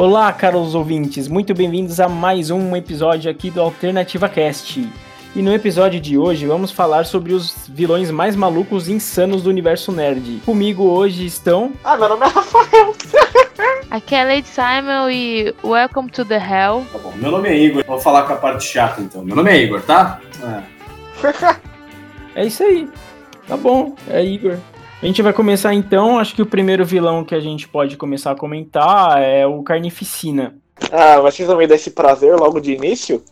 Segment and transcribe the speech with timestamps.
[0.00, 4.90] Olá, caros ouvintes, muito bem-vindos a mais um episódio aqui do Alternativa Cast.
[5.36, 9.50] E no episódio de hoje vamos falar sobre os vilões mais malucos e insanos do
[9.50, 10.40] universo nerd.
[10.46, 11.72] Comigo hoje estão.
[11.84, 12.94] Ah, meu nome é Rafael.
[13.90, 16.86] Aqui é Lady Simon e Welcome to the Hell.
[16.90, 17.84] Tá bom, meu nome é Igor.
[17.86, 19.22] Vou falar com a parte chata então.
[19.22, 20.18] Meu nome é Igor, tá?
[22.34, 22.88] É, é isso aí.
[23.46, 24.56] Tá bom, é Igor.
[25.02, 26.18] A gente vai começar então.
[26.18, 30.58] Acho que o primeiro vilão que a gente pode começar a comentar é o Carnificina.
[30.92, 33.24] Ah, mas vocês vão me dar esse prazer logo de início?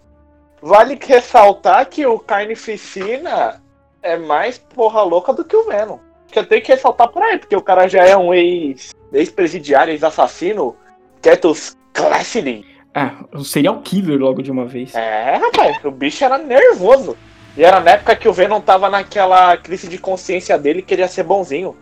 [0.63, 3.61] Vale ressaltar que o Carnificina
[4.03, 5.99] é mais porra louca do que o Venom.
[6.29, 9.93] Que eu tenho que ressaltar por aí, porque o cara já é um ex, ex-presidiário,
[9.93, 10.75] ex-assassino,
[11.21, 12.65] Ketos Cassidy.
[12.95, 14.95] Ah, o serial killer logo de uma vez.
[14.95, 17.15] É, rapaz, o bicho era nervoso.
[17.59, 21.09] E era na época que o Venom tava naquela crise de consciência dele e queria
[21.09, 21.77] ser bonzinho.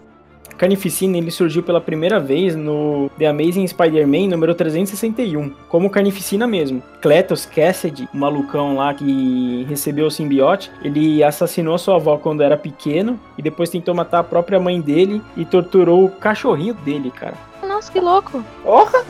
[0.56, 6.82] Carnificina ele surgiu pela primeira vez no The Amazing Spider-Man número 361, como Carnificina mesmo.
[7.02, 12.56] Cletus Cassidy, o malucão lá que recebeu o simbiote, ele assassinou sua avó quando era
[12.56, 17.34] pequeno e depois tentou matar a própria mãe dele e torturou o cachorrinho dele, cara.
[17.62, 18.42] Nossa, que louco.
[18.62, 19.04] Porra!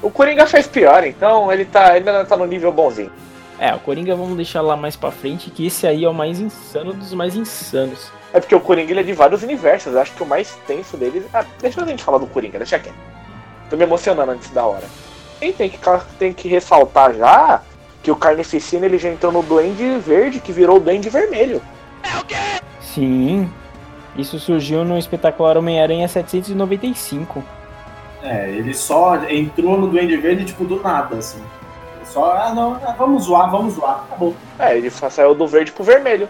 [0.00, 3.10] O Coringa fez pior, então ele tá, ele ainda tá no nível bonzinho.
[3.58, 6.38] É, o Coringa vamos deixar lá mais pra frente, que esse aí é o mais
[6.38, 8.12] insano dos mais insanos.
[8.32, 9.92] É porque o Coringa ele é de vários universos.
[9.92, 11.24] Eu acho que o mais tenso deles.
[11.32, 12.94] Ah, deixa a gente falar do Coringa, deixa quieto.
[13.68, 14.84] Tô me emocionando antes da hora.
[15.40, 15.78] E tem que,
[16.18, 17.62] tem que ressaltar já
[18.02, 21.60] que o Carnificina ele já entrou no Duende Verde, que virou o Duende Vermelho.
[22.02, 22.36] É o quê?
[22.80, 23.50] Sim.
[24.16, 27.42] Isso surgiu no espetacular Homem-Aranha 795.
[28.22, 31.40] É, ele só entrou no Duende Verde, tipo, do nada, assim.
[32.08, 34.34] Só, ah, não, ah, vamos zoar, vamos zoar, acabou.
[34.58, 36.28] É, ele saiu do verde pro vermelho.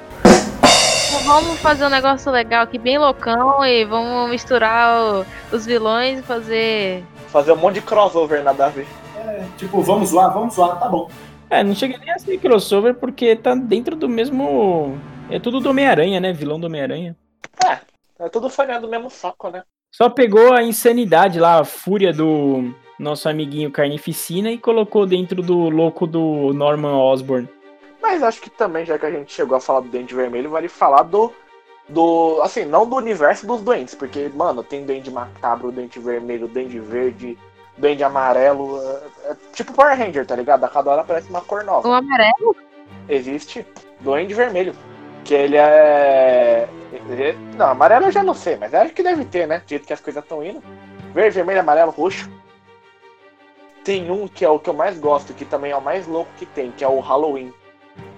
[1.09, 6.19] Então vamos fazer um negócio legal aqui, bem loucão, e vamos misturar o, os vilões
[6.19, 7.05] e fazer.
[7.29, 8.87] Fazer um monte de crossover nada a ver.
[9.17, 11.09] É, tipo, vamos zoar, vamos zoar, tá bom.
[11.49, 14.99] É, não chega nem a ser crossover porque tá dentro do mesmo.
[15.31, 16.33] É tudo do Homem-Aranha, né?
[16.33, 17.17] Vilão do Homem-Aranha.
[17.65, 17.79] É,
[18.19, 19.63] é tudo farinha do mesmo saco, né?
[19.91, 25.69] Só pegou a insanidade lá, a fúria do nosso amiguinho Carnificina e colocou dentro do
[25.69, 27.49] louco do Norman Osborn.
[28.01, 30.69] Mas acho que também, já que a gente chegou a falar do Dente Vermelho, vale
[30.69, 31.33] falar do.
[31.89, 32.41] Do.
[32.43, 37.39] Assim, não do universo dos doentes, porque, mano, tem Dente Macabro, Dente Vermelho, Dente Verde,
[37.77, 38.81] Dente Amarelo.
[38.81, 40.65] É, é tipo Power Ranger, tá ligado?
[40.65, 41.89] A cada hora aparece uma cor nova.
[41.89, 42.57] O amarelo?
[43.09, 43.67] Existe
[44.01, 44.75] Duende Vermelho.
[45.25, 46.69] Que ele é.
[46.93, 47.39] Ele...
[47.57, 49.59] Não, amarelo eu já não sei, mas acho que deve ter, né?
[49.59, 50.63] Do jeito que as coisas estão indo.
[51.13, 52.31] Verde, vermelho, amarelo, roxo.
[53.89, 56.31] Tem um que é o que eu mais gosto, que também é o mais louco
[56.37, 57.55] que tem, que é o Halloween.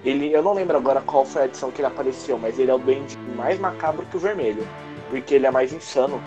[0.03, 2.73] Ele, eu não lembro agora qual foi a edição que ele apareceu, mas ele é
[2.73, 4.67] o duende mais macabro que o vermelho.
[5.09, 6.21] Porque ele é mais insano.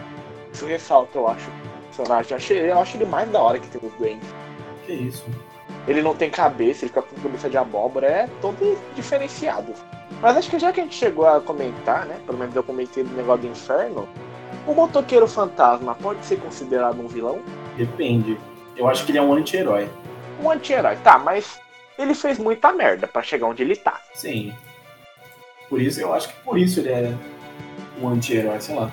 [0.50, 1.46] Isso ressalta, eu acho.
[1.50, 2.30] O personagem.
[2.30, 4.26] Eu acho, eu acho ele mais da hora que tem os duendes.
[4.86, 5.26] Que isso?
[5.86, 9.74] Ele não tem cabeça, ele fica com cabeça de abóbora, é todo diferenciado.
[10.22, 12.18] Mas acho que já que a gente chegou a comentar, né?
[12.24, 14.08] Pelo menos eu comentei do negócio do inferno.
[14.66, 17.40] O motoqueiro fantasma pode ser considerado um vilão?
[17.76, 18.38] Depende.
[18.76, 19.88] Eu acho que ele é um anti-herói.
[20.42, 21.60] Um anti-herói, tá, mas
[21.98, 24.00] ele fez muita merda para chegar onde ele tá.
[24.14, 24.52] Sim.
[25.68, 27.14] Por isso, eu acho que por isso ele é
[28.00, 28.90] um anti-herói, sei lá.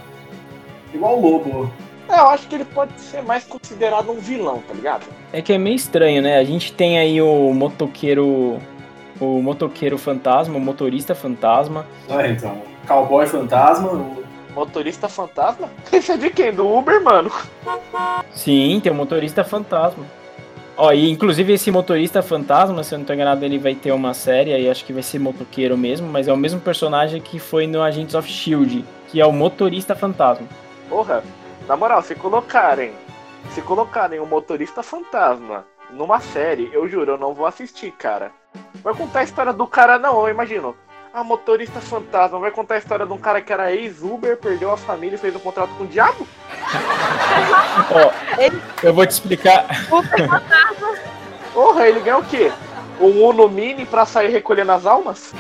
[0.94, 1.74] Igual o Lobo.
[2.10, 5.06] É, eu acho que ele pode ser mais considerado um vilão, tá ligado?
[5.32, 6.38] É que é meio estranho, né?
[6.38, 8.60] A gente tem aí o motoqueiro.
[9.20, 11.86] O motoqueiro fantasma, o motorista fantasma.
[12.10, 12.60] Ah, então.
[12.88, 14.21] Cowboy fantasma, o
[14.54, 15.70] Motorista fantasma?
[15.92, 16.54] Esse é de quem?
[16.54, 17.32] Do Uber, mano?
[18.34, 20.06] Sim, tem o um motorista fantasma.
[20.78, 24.14] Ó, e inclusive esse motorista fantasma, se eu não tô enganado, ele vai ter uma
[24.14, 27.68] série aí, acho que vai ser motoqueiro mesmo, mas é o mesmo personagem que foi
[27.68, 30.48] no Agents of Shield, que é o motorista fantasma.
[30.90, 31.24] Porra,
[31.68, 32.94] na moral, se colocarem,
[33.52, 38.32] se colocarem o motorista fantasma numa série, eu juro, eu não vou assistir, cara.
[38.84, 40.76] Vai contar a história do cara, não, eu imagino.
[41.14, 44.78] A motorista fantasma vai contar a história de um cara que era ex-Uber, perdeu a
[44.78, 46.26] família e fez um contrato com o diabo?
[47.92, 48.12] Ó,
[48.82, 49.66] eu vou te explicar.
[51.54, 52.50] Porra, ele ganhou o quê?
[53.02, 55.34] Um Uno Mini pra sair recolhendo as almas?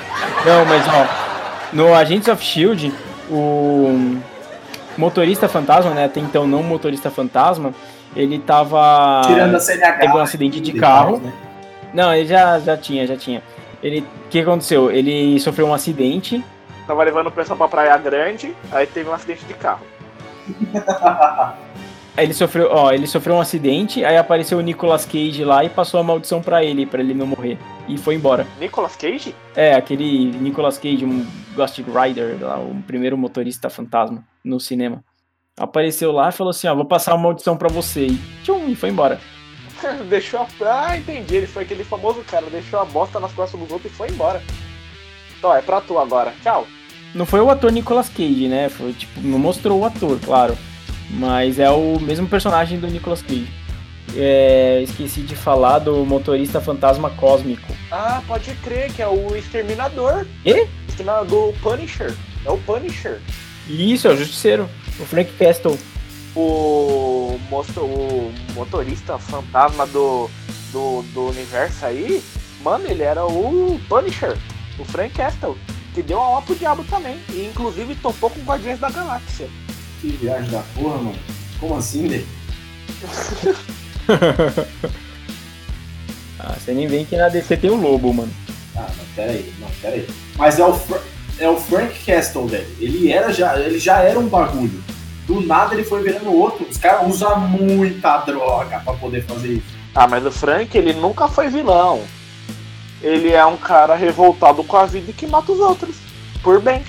[0.45, 1.07] Não, mas ó,
[1.71, 2.93] no Agents of Shield,
[3.29, 4.19] o
[4.97, 6.05] motorista fantasma, né?
[6.05, 7.73] Até então não motorista fantasma,
[8.13, 9.21] ele tava.
[9.25, 9.99] Tirando a CNH.
[9.99, 11.19] Teve um acidente de carro.
[11.19, 11.31] Né?
[11.93, 13.41] Não, ele já, já tinha, já tinha.
[13.81, 14.91] Ele, o que aconteceu?
[14.91, 16.43] Ele sofreu um acidente.
[16.85, 19.85] Tava levando o pessoal pra Praia Grande, aí teve um acidente de carro.
[22.15, 25.69] Aí ele sofreu, ó, ele sofreu um acidente, aí apareceu o Nicolas Cage lá e
[25.69, 27.57] passou a maldição para ele, para ele não morrer.
[27.87, 28.45] E foi embora.
[28.59, 29.33] Nicolas Cage?
[29.55, 31.25] É, aquele Nicolas Cage, um
[31.55, 35.01] Ghost Rider, lá, o primeiro motorista fantasma no cinema.
[35.57, 38.07] Apareceu lá e falou assim, ó, vou passar uma maldição para você.
[38.07, 39.17] E, tchum, e foi embora.
[40.09, 40.47] deixou a.
[40.87, 41.35] Ah, entendi.
[41.35, 44.41] Ele foi aquele famoso cara, deixou a bosta nas costas dos outros e foi embora.
[45.37, 46.33] Então, é pra tu agora.
[46.43, 46.67] Tchau.
[47.13, 48.69] Não foi o ator Nicolas Cage, né?
[48.69, 50.57] Foi tipo, não mostrou o ator, claro.
[51.09, 53.49] Mas é o mesmo personagem do Nicolas Cage.
[54.15, 57.73] É, esqueci de falar do motorista fantasma cósmico.
[57.91, 60.25] Ah, pode crer, que é o Exterminador.
[60.45, 60.67] E?
[60.87, 62.13] Exterminador Punisher.
[62.45, 63.19] É o Punisher.
[63.67, 64.69] Isso, é o Justiceiro.
[64.99, 65.77] O Frank Castle.
[66.35, 70.29] O, moço, o motorista fantasma do,
[70.71, 72.23] do, do universo aí,
[72.63, 74.37] mano, ele era o Punisher,
[74.79, 75.57] o Frank Castle,
[75.93, 77.19] que deu uma pro diabo também.
[77.29, 79.49] E inclusive topou com Guardiões da Galáxia.
[79.99, 81.19] Que viagem da porra, mano.
[81.59, 82.23] Como assim, né?
[86.39, 88.33] ah, você nem vem que na DC tem o lobo, mano.
[88.75, 90.07] Ah, não, pera aí, não, pera aí.
[90.37, 91.01] Mas é o, Fra
[91.39, 92.67] é o Frank Castle, velho.
[92.79, 94.83] Ele era já, ele já era um bagulho.
[95.27, 96.65] Do nada ele foi virando outro.
[96.69, 99.81] Os caras usam muita droga pra poder fazer isso.
[99.93, 102.01] Ah, mas o Frank, ele nunca foi vilão.
[103.01, 105.95] Ele é um cara revoltado com a vida e que mata os outros.
[106.43, 106.83] Por bem.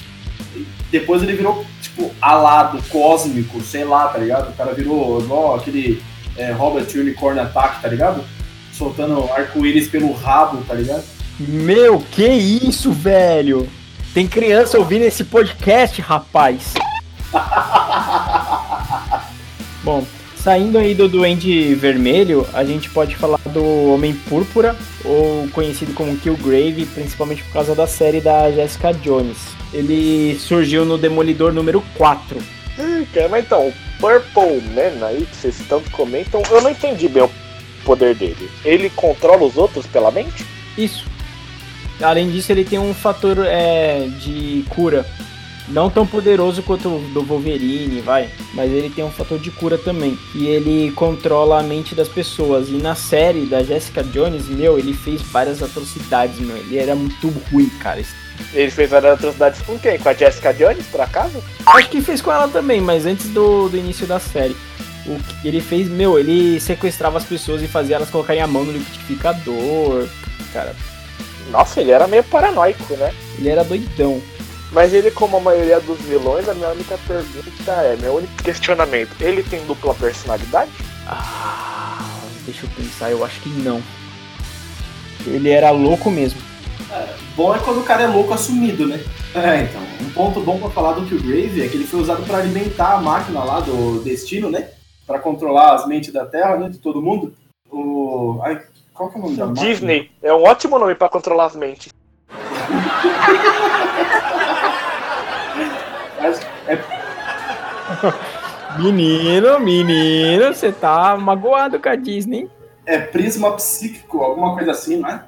[0.90, 4.50] Depois ele virou, tipo, alado, cósmico, sei lá, tá ligado?
[4.50, 6.02] O cara virou igual aquele
[6.36, 8.22] é, Robert Unicorn Attack, tá ligado?
[8.72, 11.04] Soltando arco-íris pelo rabo, tá ligado?
[11.38, 13.68] Meu, que isso, velho?
[14.12, 16.74] Tem criança ouvindo esse podcast, rapaz.
[19.82, 20.06] Bom,
[20.36, 26.16] saindo aí do Duende Vermelho, a gente pode falar do Homem Púrpura, ou conhecido como
[26.16, 29.38] Killgrave, principalmente por causa da série da Jessica Jones.
[29.72, 32.38] Ele surgiu no Demolidor número 4.
[32.78, 37.22] Hum, mas então, o Purple Man aí, que vocês tanto comentam, eu não entendi bem
[37.22, 37.30] o
[37.84, 38.50] poder dele.
[38.64, 40.44] Ele controla os outros pela mente?
[40.76, 41.04] Isso.
[42.00, 45.06] Além disso, ele tem um fator é, de cura.
[45.72, 48.28] Não tão poderoso quanto o do Wolverine, vai.
[48.52, 50.18] Mas ele tem um fator de cura também.
[50.34, 52.68] E ele controla a mente das pessoas.
[52.68, 56.58] E na série da Jessica Jones, meu, ele fez várias atrocidades, meu.
[56.58, 58.02] Ele era muito ruim, cara.
[58.52, 59.98] Ele fez várias atrocidades com quem?
[59.98, 61.42] Com a Jessica Jones, por acaso?
[61.64, 64.56] Acho que fez com ela também, mas antes do, do início da série.
[65.06, 68.62] O que ele fez, meu, ele sequestrava as pessoas e fazia elas colocarem a mão
[68.62, 70.06] no liquidificador.
[70.52, 70.76] Cara.
[71.50, 73.12] Nossa, ele era meio paranoico, né?
[73.38, 74.20] Ele era doidão.
[74.72, 79.10] Mas ele, como a maioria dos vilões, a minha única pergunta é, meu único questionamento,
[79.20, 80.70] ele tem dupla personalidade?
[81.06, 83.82] Ah, deixa eu pensar, eu acho que não.
[85.26, 86.40] Ele era louco mesmo.
[86.90, 88.98] É, bom é quando o cara é louco assumido, né?
[89.34, 89.82] É, então.
[90.00, 93.00] Um ponto bom pra falar do Killgrave é que ele foi usado para alimentar a
[93.00, 94.70] máquina lá do Destino, né?
[95.06, 96.68] Pra controlar as mentes da Terra, né?
[96.68, 97.34] De todo mundo.
[97.70, 98.40] O.
[98.42, 98.60] Ai,
[98.92, 99.66] qual que é o nome da máquina?
[99.66, 100.10] Disney.
[100.22, 101.92] É um ótimo nome pra controlar as mentes.
[106.20, 106.76] Mas é
[108.78, 112.50] Menino, menino, você tá magoado com a Disney.
[112.86, 115.24] É prisma psíquico, alguma coisa assim, não é?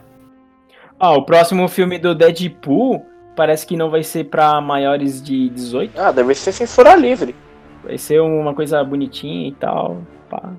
[0.98, 3.04] Ah, o próximo filme do Deadpool
[3.36, 6.00] parece que não vai ser pra maiores de 18.
[6.00, 7.34] Ah, deve ser censura livre.
[7.82, 9.98] Vai ser uma coisa bonitinha e tal.
[10.30, 10.52] Pá.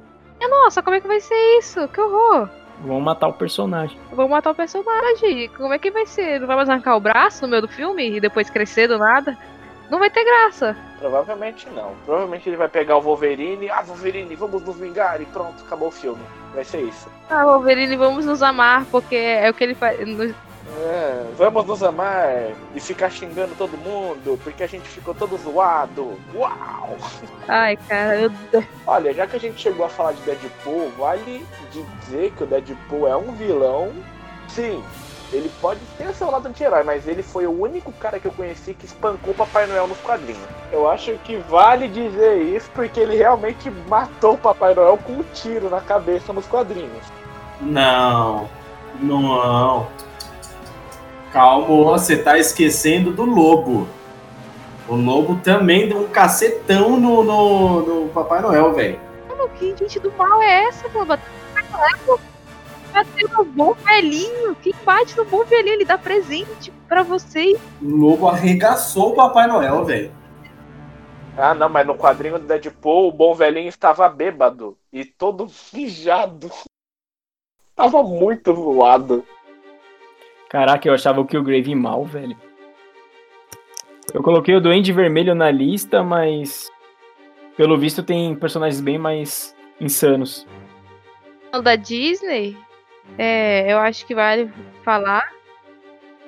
[0.66, 1.88] Nossa, como é que vai ser isso?
[1.90, 2.50] Que horror!
[2.82, 3.98] Vão matar o personagem.
[4.12, 5.48] Vou matar o personagem.
[5.50, 6.40] Como é que vai ser?
[6.40, 9.38] Não vai mais arrancar o braço no meio do filme e depois crescer do nada?
[9.90, 10.76] Não vai ter graça.
[11.06, 11.94] Provavelmente não.
[12.04, 13.70] Provavelmente ele vai pegar o Wolverine.
[13.70, 16.24] Ah, Wolverine, vamos nos vingar e pronto, acabou o filme.
[16.52, 17.08] Vai ser isso.
[17.30, 20.00] Ah, Wolverine, vamos nos amar, porque é o que ele faz.
[20.00, 22.28] É, vamos nos amar
[22.74, 26.18] e ficar xingando todo mundo, porque a gente ficou todo zoado.
[26.34, 26.98] Uau!
[27.48, 28.32] Ai, cara, eu...
[28.88, 31.46] Olha, já que a gente chegou a falar de Deadpool, vale
[32.02, 33.94] dizer que o Deadpool é um vilão.
[34.48, 34.84] Sim,
[35.32, 38.74] ele pode ter seu lado anti-herói, mas ele foi o único cara que eu conheci
[38.74, 40.42] que espancou o Papai Noel nos quadrinhos.
[40.72, 45.24] Eu acho que vale dizer isso porque ele realmente matou o Papai Noel com um
[45.34, 47.06] tiro na cabeça nos quadrinhos.
[47.62, 48.48] Não,
[49.02, 49.88] não.
[51.32, 53.88] Calma, você tá esquecendo do lobo.
[54.88, 59.00] O lobo também deu um cacetão no, no, no Papai Noel, velho.
[59.28, 61.06] Mano, que gente do mal é essa, pô?
[62.96, 64.56] Bateu no bom velhinho.
[64.56, 67.60] Quem bate no bom velhinho, ele dá presente pra vocês.
[67.82, 70.12] O lobo arregaçou o Papai Noel, velho.
[71.38, 76.50] Ah, não, mas no quadrinho do Deadpool, o bom velhinho estava bêbado e todo mijado.
[77.76, 79.26] Tava muito zoado.
[80.50, 82.38] Caraca, eu achava o Killgrave mal, velho.
[84.14, 86.72] Eu coloquei o Duende Vermelho na lista, mas
[87.58, 90.48] pelo visto tem personagens bem mais insanos.
[91.54, 92.58] O da Disney,
[93.18, 94.52] é, eu acho que vale
[94.84, 95.28] falar.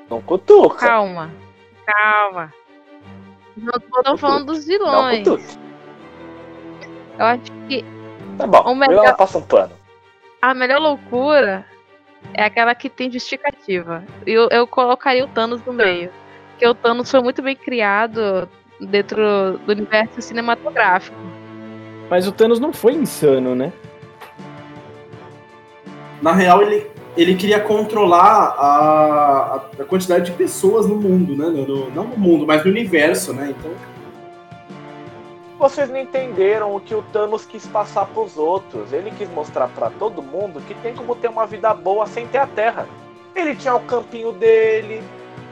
[0.10, 0.86] Não cutuca.
[0.88, 1.32] Calma,
[1.86, 2.54] calma.
[3.56, 5.18] Não tô falando dos Não vilões.
[5.28, 5.44] cutuca.
[7.20, 7.84] Eu acho que
[8.38, 9.74] Tá bom, O melhor- passa um pano.
[10.40, 11.66] A melhor loucura
[12.36, 14.04] é aquela que tem justificativa.
[14.28, 16.12] Eu, eu colocaria o Thanos no meio.
[16.52, 18.48] Porque o Thanos foi muito bem criado
[18.80, 21.18] dentro do universo cinematográfico.
[22.12, 23.74] Mas o Thanos não foi insano, né?
[26.22, 31.46] Na real, ele, ele queria controlar a, a quantidade de pessoas no mundo, né?
[31.46, 33.54] No, no, não no mundo, mas no universo, né?
[33.58, 33.72] Então.
[35.60, 38.94] Vocês não entenderam o que o Thanos quis passar pros outros.
[38.94, 42.38] Ele quis mostrar para todo mundo que tem como ter uma vida boa sem ter
[42.38, 42.88] a Terra.
[43.36, 45.02] Ele tinha o campinho dele,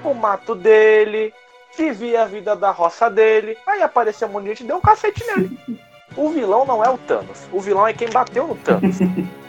[0.04, 1.34] o mato dele,
[1.76, 3.58] vivia a vida da roça dele.
[3.66, 5.58] Aí apareceu um monte de gente e deu um cacete nele.
[6.18, 7.42] O vilão não é o Thanos.
[7.52, 9.00] O vilão é quem bateu no Thanos.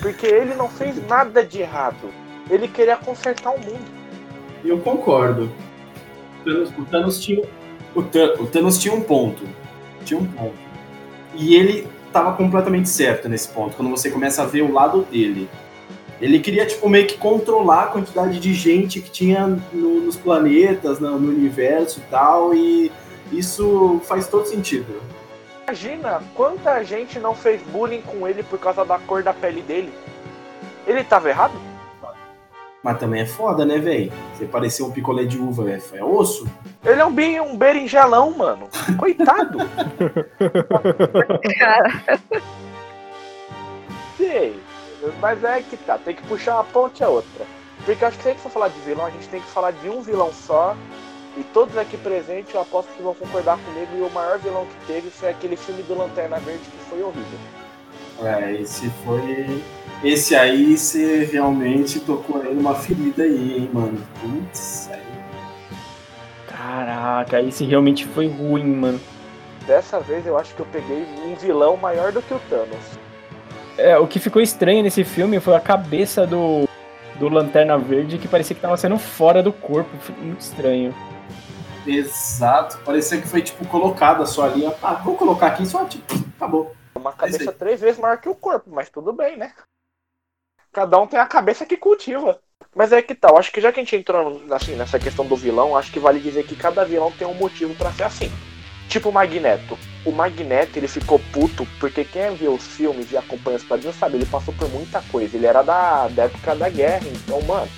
[0.00, 2.10] Porque ele não fez nada de errado.
[2.50, 3.84] Ele queria consertar o mundo.
[4.64, 5.50] Eu concordo.
[6.78, 7.42] O Thanos, tinha,
[7.94, 9.42] o, o Thanos tinha um ponto.
[10.04, 10.54] Tinha um ponto.
[11.34, 15.48] E ele estava completamente certo nesse ponto, quando você começa a ver o lado dele.
[16.20, 20.98] Ele queria, tipo, meio que controlar a quantidade de gente que tinha no, nos planetas,
[20.98, 22.90] no, no universo e tal, e
[23.30, 24.86] isso faz todo sentido.
[25.76, 29.92] Imagina quanta gente não fez bullying com ele por causa da cor da pele dele.
[30.86, 31.54] Ele tava errado?
[32.84, 34.12] Mas também é foda, né, velho?
[34.32, 36.46] Você parecer um picolé de uva, é, é osso.
[36.84, 38.68] Ele é um, bin- um berinjelão, mano.
[38.96, 39.58] Coitado.
[41.58, 42.20] Cara,
[44.16, 44.62] Sei.
[45.20, 47.44] Mas é que tá, tem que puxar uma ponte a outra.
[47.84, 49.48] Porque eu acho que se a gente for falar de vilão, a gente tem que
[49.48, 50.76] falar de um vilão só.
[51.36, 53.90] E todos aqui presentes, eu aposto que vão concordar comigo.
[53.96, 57.38] E o maior vilão que teve foi aquele filme do Lanterna Verde que foi horrível.
[58.22, 59.62] É, esse foi.
[60.02, 64.02] Esse aí você realmente tocou aí numa ferida aí, hein, mano.
[64.20, 65.00] Putz, aí.
[66.46, 69.00] Caraca, esse realmente foi ruim, mano.
[69.66, 72.98] Dessa vez eu acho que eu peguei um vilão maior do que o Thanos.
[73.76, 76.66] É, o que ficou estranho nesse filme foi a cabeça do,
[77.18, 79.90] do Lanterna Verde, que parecia que tava sendo fora do corpo.
[80.22, 80.94] Muito estranho.
[81.86, 82.78] Exato.
[82.84, 84.64] Parecia que foi, tipo, colocada só ali.
[84.82, 86.74] Ah, vou colocar aqui só, tipo, acabou.
[86.94, 87.56] Uma cabeça aí.
[87.56, 89.52] três vezes maior que o corpo, mas tudo bem, né?
[90.72, 92.40] Cada um tem a cabeça que cultiva.
[92.74, 95.36] Mas é que tal, acho que já que a gente entrou assim, nessa questão do
[95.36, 98.30] vilão, acho que vale dizer que cada vilão tem um motivo pra ser assim.
[98.88, 99.78] Tipo o Magneto.
[100.04, 104.16] O Magneto, ele ficou puto porque quem viu os filmes e acompanha os quadrinhos sabe,
[104.16, 105.36] ele passou por muita coisa.
[105.36, 107.68] Ele era da, da época da guerra, então, mano.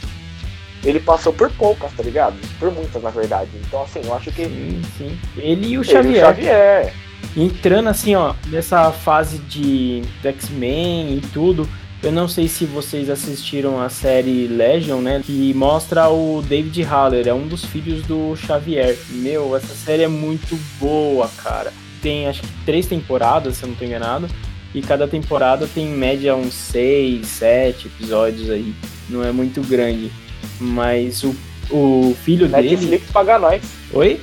[0.85, 2.37] Ele passou por poucas, tá ligado?
[2.59, 3.51] Por muitas, na verdade.
[3.67, 4.45] Então, assim, eu acho que.
[4.45, 5.19] Sim, sim.
[5.37, 6.25] Ele e o ele e Xavier.
[6.25, 6.95] o Xavier.
[7.37, 11.69] Entrando assim, ó, nessa fase de X-Men e tudo.
[12.01, 15.21] Eu não sei se vocês assistiram a série Legion, né?
[15.25, 18.97] Que mostra o David Haller, é um dos filhos do Xavier.
[19.11, 21.73] Meu, essa série é muito boa, cara.
[22.01, 24.29] Tem acho que três temporadas, se eu não tô enganado.
[24.73, 28.73] E cada temporada tem em média uns seis, sete episódios aí.
[29.09, 30.13] Não é muito grande.
[30.61, 31.35] Mas o,
[31.71, 32.71] o filho dele.
[32.71, 33.63] Netflix paga nós.
[33.93, 34.21] Oi?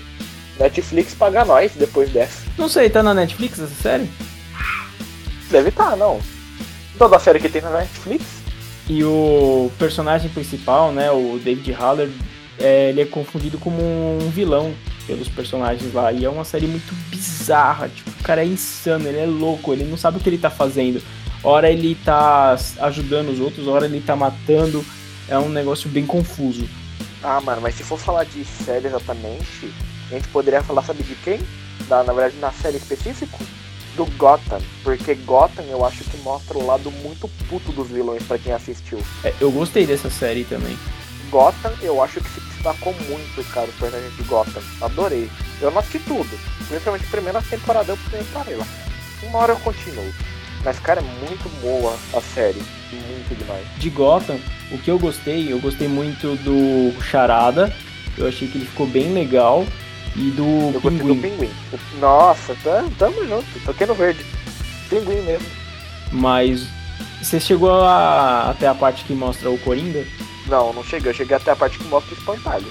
[0.59, 2.43] Netflix paga nós depois dessa.
[2.57, 4.09] Não sei, tá na Netflix essa série?
[5.49, 6.19] Deve estar, não.
[6.97, 8.25] Toda série que tem na Netflix.
[8.87, 12.09] E o personagem principal, né, o David Haller,
[12.59, 14.73] é, ele é confundido como um vilão
[15.07, 16.11] pelos personagens lá.
[16.11, 17.89] E é uma série muito bizarra.
[17.89, 20.49] Tipo, o cara é insano, ele é louco, ele não sabe o que ele tá
[20.49, 21.01] fazendo.
[21.43, 24.85] Hora ele tá ajudando os outros, hora ele tá matando.
[25.27, 26.67] É um negócio bem confuso.
[27.23, 29.73] Ah, mano, mas se for falar de série exatamente,
[30.11, 31.39] a gente poderia falar, sabe de quem?
[31.87, 33.39] Da, na verdade, na série específico?
[33.95, 34.61] Do Gotham.
[34.83, 38.99] Porque Gotham eu acho que mostra o lado muito puto dos vilões pra quem assistiu.
[39.23, 40.77] É, eu gostei dessa série também.
[41.31, 44.61] Gotham eu acho que se destacou muito, cara, os personagens de Gotham.
[44.81, 45.29] Adorei.
[45.59, 46.29] Eu não assisti tudo.
[46.67, 48.67] Principalmente a primeira temporada eu parei lá.
[49.23, 50.13] Uma hora eu continuo.
[50.65, 52.61] Mas, cara, é muito boa a série.
[52.91, 53.63] Muito demais.
[53.77, 54.39] De Gotham,
[54.71, 57.71] o que eu gostei, eu gostei muito do Charada.
[58.17, 59.65] Eu achei que ele ficou bem legal.
[60.15, 61.21] E do Eu gostei do Pinguim.
[61.21, 61.51] Pinguim.
[61.99, 63.45] Nossa, tá, tamo junto.
[63.65, 64.25] Toquei no verde.
[64.89, 65.45] Pinguim mesmo.
[66.11, 66.65] Mas
[67.21, 70.03] você chegou a- até a parte que mostra o Coringa?
[70.47, 71.11] Não, não cheguei.
[71.11, 72.67] Eu cheguei até a parte que mostra o espantalho.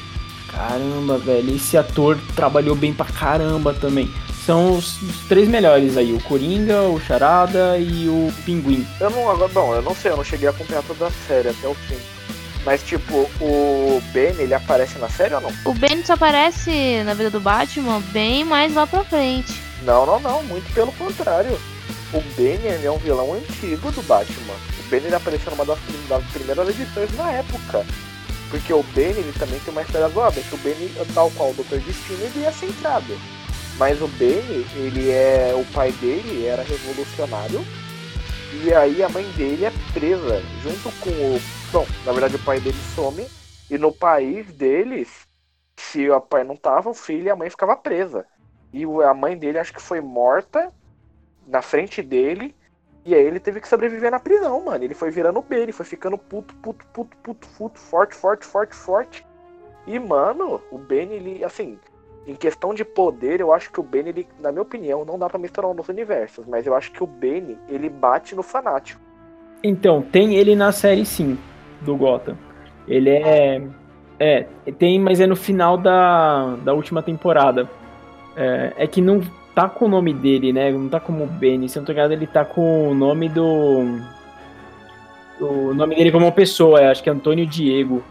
[0.51, 4.11] Caramba, velho, esse ator trabalhou bem pra caramba também.
[4.45, 8.87] São os, os três melhores aí, o Coringa, o Charada e o Pinguim.
[9.01, 11.49] Eu não, agora, bom, eu não sei, eu não cheguei a acompanhar toda a série
[11.49, 11.97] até o fim.
[12.65, 15.53] Mas, tipo, o Ben, ele aparece na série ou não?
[15.67, 19.61] o Ben só aparece na vida do Batman bem mais lá pra frente.
[19.83, 20.43] Não, não, não.
[20.45, 21.59] Muito pelo contrário.
[22.13, 24.55] O Ben, ele é um vilão antigo do Batman.
[24.81, 27.85] O Ben, ele apareceu numa das, das primeiras edições na época.
[28.51, 30.41] Porque o Ben, ele também tem uma história zoada.
[30.41, 30.75] Que o Ben,
[31.13, 31.77] tal qual o Dr.
[31.77, 33.15] Destino, ele é centrado.
[33.77, 34.41] Mas o Ben,
[34.77, 35.55] ele é...
[35.55, 37.65] O pai dele era revolucionário.
[38.63, 41.41] E aí a mãe dele é presa, junto com o.
[41.73, 43.27] Bom, na verdade o pai dele some.
[43.69, 45.27] E no país deles,
[45.77, 48.25] se o pai não tava, o filho e a mãe ficava presa.
[48.73, 50.73] E a mãe dele acho que foi morta
[51.47, 52.55] na frente dele.
[53.05, 54.85] E aí ele teve que sobreviver na prisão, mano.
[54.85, 58.75] Ele foi virando B, ele foi ficando puto, puto, puto, puto, puto, forte, forte, forte,
[58.75, 59.27] forte.
[59.87, 61.79] E, mano, o Ben, ele, assim,
[62.27, 65.29] em questão de poder, eu acho que o Ben, ele, na minha opinião, não dá
[65.29, 66.47] pra misturar nos universos.
[66.47, 69.01] Mas eu acho que o Ben, ele bate no fanático.
[69.63, 71.39] Então, tem ele na série sim,
[71.83, 72.37] do Gotham.
[72.87, 73.63] Ele é.
[74.19, 74.47] É,
[74.79, 77.69] tem, mas é no final da, da última temporada.
[78.37, 79.21] É, é que não
[79.55, 80.71] tá com o nome dele, né?
[80.71, 81.69] Não tá como Benny.
[81.69, 84.01] Se eu não tô enganado, ele tá com o nome do.
[85.41, 88.03] O nome dele como uma pessoa, é, acho que é Antônio Diego.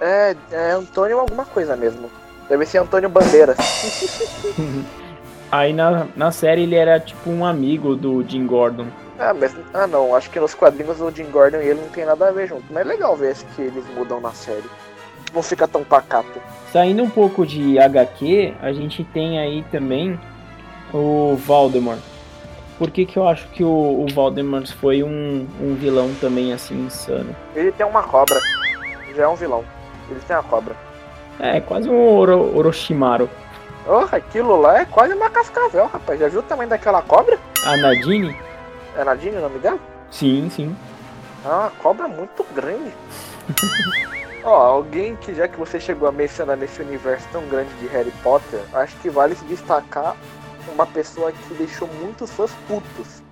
[0.00, 2.10] É, é Antônio alguma coisa mesmo.
[2.48, 3.54] Deve ser Antônio Bandeira.
[5.50, 8.86] Aí na, na série ele era tipo um amigo do Jim Gordon.
[9.18, 9.54] Ah, mas.
[9.74, 10.14] Ah, não.
[10.14, 12.64] Acho que nos quadrinhos o Jim Gordon e ele não tem nada a ver junto.
[12.70, 14.64] Mas é legal ver que eles mudam na série.
[15.34, 16.40] Não fica tão pacato.
[16.72, 20.18] Saindo um pouco de HQ, a gente tem aí também
[20.92, 22.00] o Voldemort.
[22.78, 26.86] Por que, que eu acho que o, o Voldemort foi um, um vilão também assim
[26.86, 27.36] insano?
[27.54, 28.40] Ele tem uma cobra.
[29.14, 29.64] Já é um vilão.
[30.10, 30.74] Ele tem a cobra.
[31.38, 33.28] É, quase um Oro, Orochimaru.
[33.86, 36.20] Oh, aquilo lá é quase uma cascavel, rapaz.
[36.20, 37.38] Já viu o tamanho daquela cobra?
[37.64, 38.36] A Nadine?
[38.96, 39.78] É Nadine o nome dela?
[40.10, 40.76] Sim, sim.
[41.44, 42.92] É uma cobra muito grande.
[44.44, 48.12] Ó, alguém que já que você chegou a mencionar nesse universo tão grande de Harry
[48.22, 50.16] Potter, acho que vale se destacar
[50.72, 53.22] uma pessoa que deixou muitos fãs putos.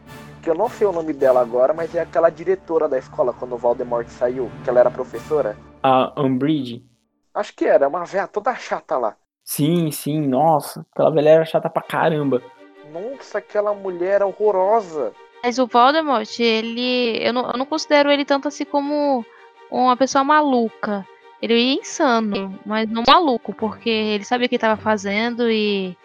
[0.43, 3.55] Que eu não sei o nome dela agora, mas é aquela diretora da escola quando
[3.55, 5.57] o Voldemort saiu, que ela era professora.
[5.83, 6.85] A Umbridge?
[7.41, 9.17] Acho que era, uma véia toda chata lá.
[9.43, 10.85] Sim, sim, nossa.
[10.93, 12.43] Aquela velha era chata pra caramba.
[12.93, 15.15] Nossa, aquela mulher horrorosa.
[15.43, 17.17] Mas o Voldemort, ele.
[17.19, 19.25] Eu não, eu não considero ele tanto assim como
[19.71, 21.07] uma pessoa maluca.
[21.41, 25.97] Ele é insano, mas não maluco, porque ele sabia o que estava fazendo e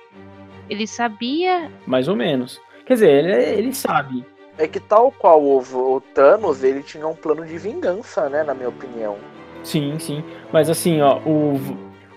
[0.69, 1.69] ele sabia.
[1.85, 2.61] Mais ou menos.
[2.85, 4.25] Quer dizer, ele, ele sabe.
[4.57, 8.53] É que tal qual o, o Thanos, ele tinha um plano de vingança, né, na
[8.53, 9.17] minha opinião.
[9.65, 10.23] Sim, sim.
[10.53, 11.59] Mas assim, ó, o,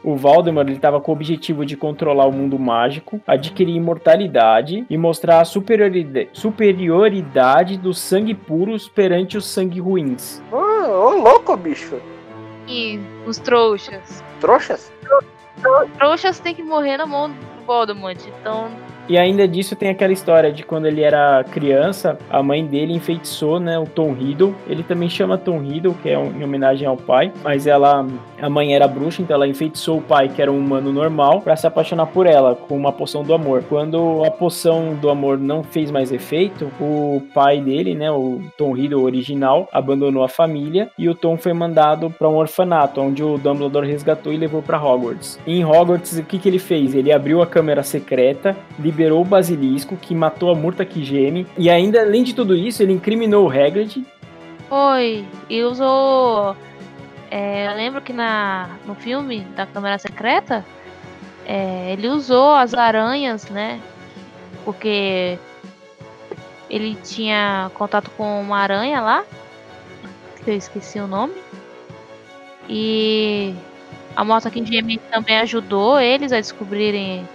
[0.05, 4.97] o Voldemort ele tava com o objetivo de controlar o mundo mágico, adquirir imortalidade e
[4.97, 10.43] mostrar a superioridade, superioridade dos sangue puros perante os sangue ruins.
[10.53, 12.01] Ô, ô louco, bicho.
[12.69, 14.23] E os trouxas.
[14.41, 14.93] Trouxas?
[15.97, 18.19] Trouxas tem que morrer na mão do Voldemort.
[18.41, 18.71] Então,
[19.09, 23.59] E ainda disso tem aquela história de quando ele era criança, a mãe dele enfeitiçou,
[23.59, 24.55] né, o Tom Riddle.
[24.69, 28.07] Ele também chama Tom Riddle, que é em homenagem ao pai, mas ela,
[28.41, 31.57] a mãe era bruxa, então ela enfeitiçou o pai, que era um humano normal, pra
[31.57, 33.65] se apaixonar por ela com uma poção do amor.
[33.67, 38.73] Quando a poção do amor não fez mais efeito, o pai dele, né, o Tom
[38.73, 43.39] Riddle original, abandonou a família e o Tom foi mandado pra um orfanato, onde o
[43.39, 45.41] Dumbledore resgatou e levou pra Hogwarts.
[45.47, 46.95] Em Hogwarts, o que que ele fez?
[46.95, 51.71] Ele abriu a câmera secreta, liberou o basilisco, que matou a Murta que geme, e
[51.71, 54.05] ainda, além de tudo isso, ele incriminou o Hagrid.
[54.69, 55.25] foi.
[55.49, 56.57] E usou.
[57.31, 60.65] é, eu lembro que na, no filme da Câmara Secreta,
[61.47, 63.81] é, ele usou as aranhas, né?
[64.65, 65.39] Porque
[66.69, 69.25] ele tinha contato com uma aranha lá,
[70.45, 71.35] que eu esqueci o nome.
[72.69, 73.55] E
[74.15, 77.27] a Morta Kingdom também ajudou eles a descobrirem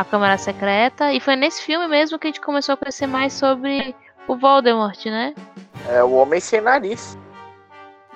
[0.00, 1.12] a Câmara Secreta.
[1.12, 3.94] E foi nesse filme mesmo que a gente começou a conhecer mais sobre
[4.26, 5.34] o Voldemort, né?
[5.88, 7.16] É o homem sem nariz.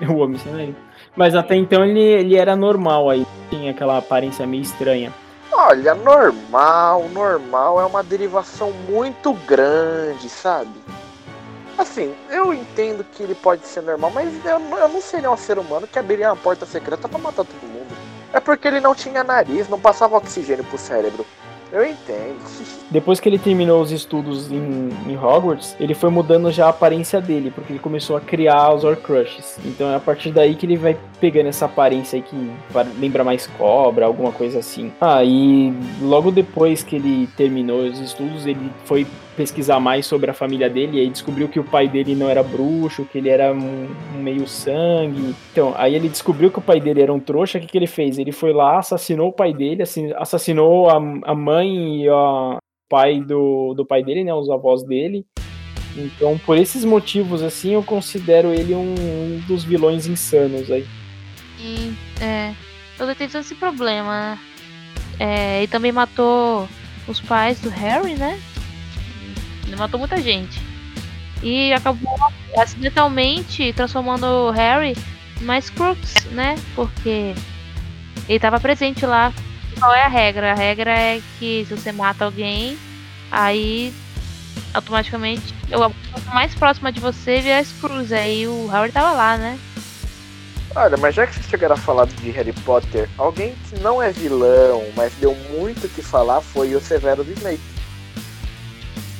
[0.01, 0.75] O homem sem nariz.
[1.15, 5.13] Mas até então ele, ele era normal aí, tinha aquela aparência meio estranha.
[5.53, 10.73] Olha, normal, normal é uma derivação muito grande, sabe?
[11.79, 15.37] Assim, eu entendo que ele pode ser normal, mas eu, não- eu não seria um
[15.37, 17.95] ser humano que abriria uma porta secreta pra matar todo mundo.
[18.33, 21.25] É porque ele não tinha nariz, não passava oxigênio pro cérebro.
[21.75, 22.39] Eu entendo.
[22.89, 27.21] Depois que ele terminou os estudos em, em Hogwarts, ele foi mudando já a aparência
[27.21, 29.59] dele, porque ele começou a criar os Horcruxes.
[29.65, 32.53] Então é a partir daí que ele vai pegando essa aparência aí que
[32.97, 34.93] lembra mais cobra, alguma coisa assim.
[35.01, 39.05] Ah, e logo depois que ele terminou os estudos, ele foi
[39.37, 42.43] pesquisar mais sobre a família dele e aí descobriu que o pai dele não era
[42.43, 45.35] bruxo, que ele era um, meio sangue.
[45.53, 47.87] Então, aí ele descobriu que o pai dele era um trouxa, o que, que ele
[47.87, 48.19] fez?
[48.19, 49.83] Ele foi lá, assassinou o pai dele,
[50.17, 55.27] assassinou a, a mãe e a pai do, do pai dele, né, os avós dele.
[55.97, 60.87] Então, por esses motivos, assim, eu considero ele um, um dos vilões insanos aí.
[61.61, 62.53] E é,
[63.17, 64.39] tenho todo esse problema, né?
[65.19, 66.69] É, e também matou
[67.07, 68.41] os pais do Harry, né?
[69.67, 70.61] Ele matou muita gente.
[71.43, 72.17] E acabou
[72.57, 74.97] acidentalmente transformando o Harry
[75.41, 76.57] mais Crooks, né?
[76.75, 77.35] Porque
[78.29, 79.33] ele estava presente lá.
[79.79, 80.53] Qual é a regra?
[80.53, 82.79] A regra é que se você mata alguém,
[83.31, 83.93] aí
[84.73, 88.15] automaticamente a mais próxima de você vira Scrooge.
[88.15, 89.59] Aí o Harry tava lá, né?
[90.77, 94.11] Olha, mas já que vocês chegaram a falar de Harry Potter, alguém que não é
[94.11, 97.61] vilão, mas deu muito o que falar foi o Severus Snape.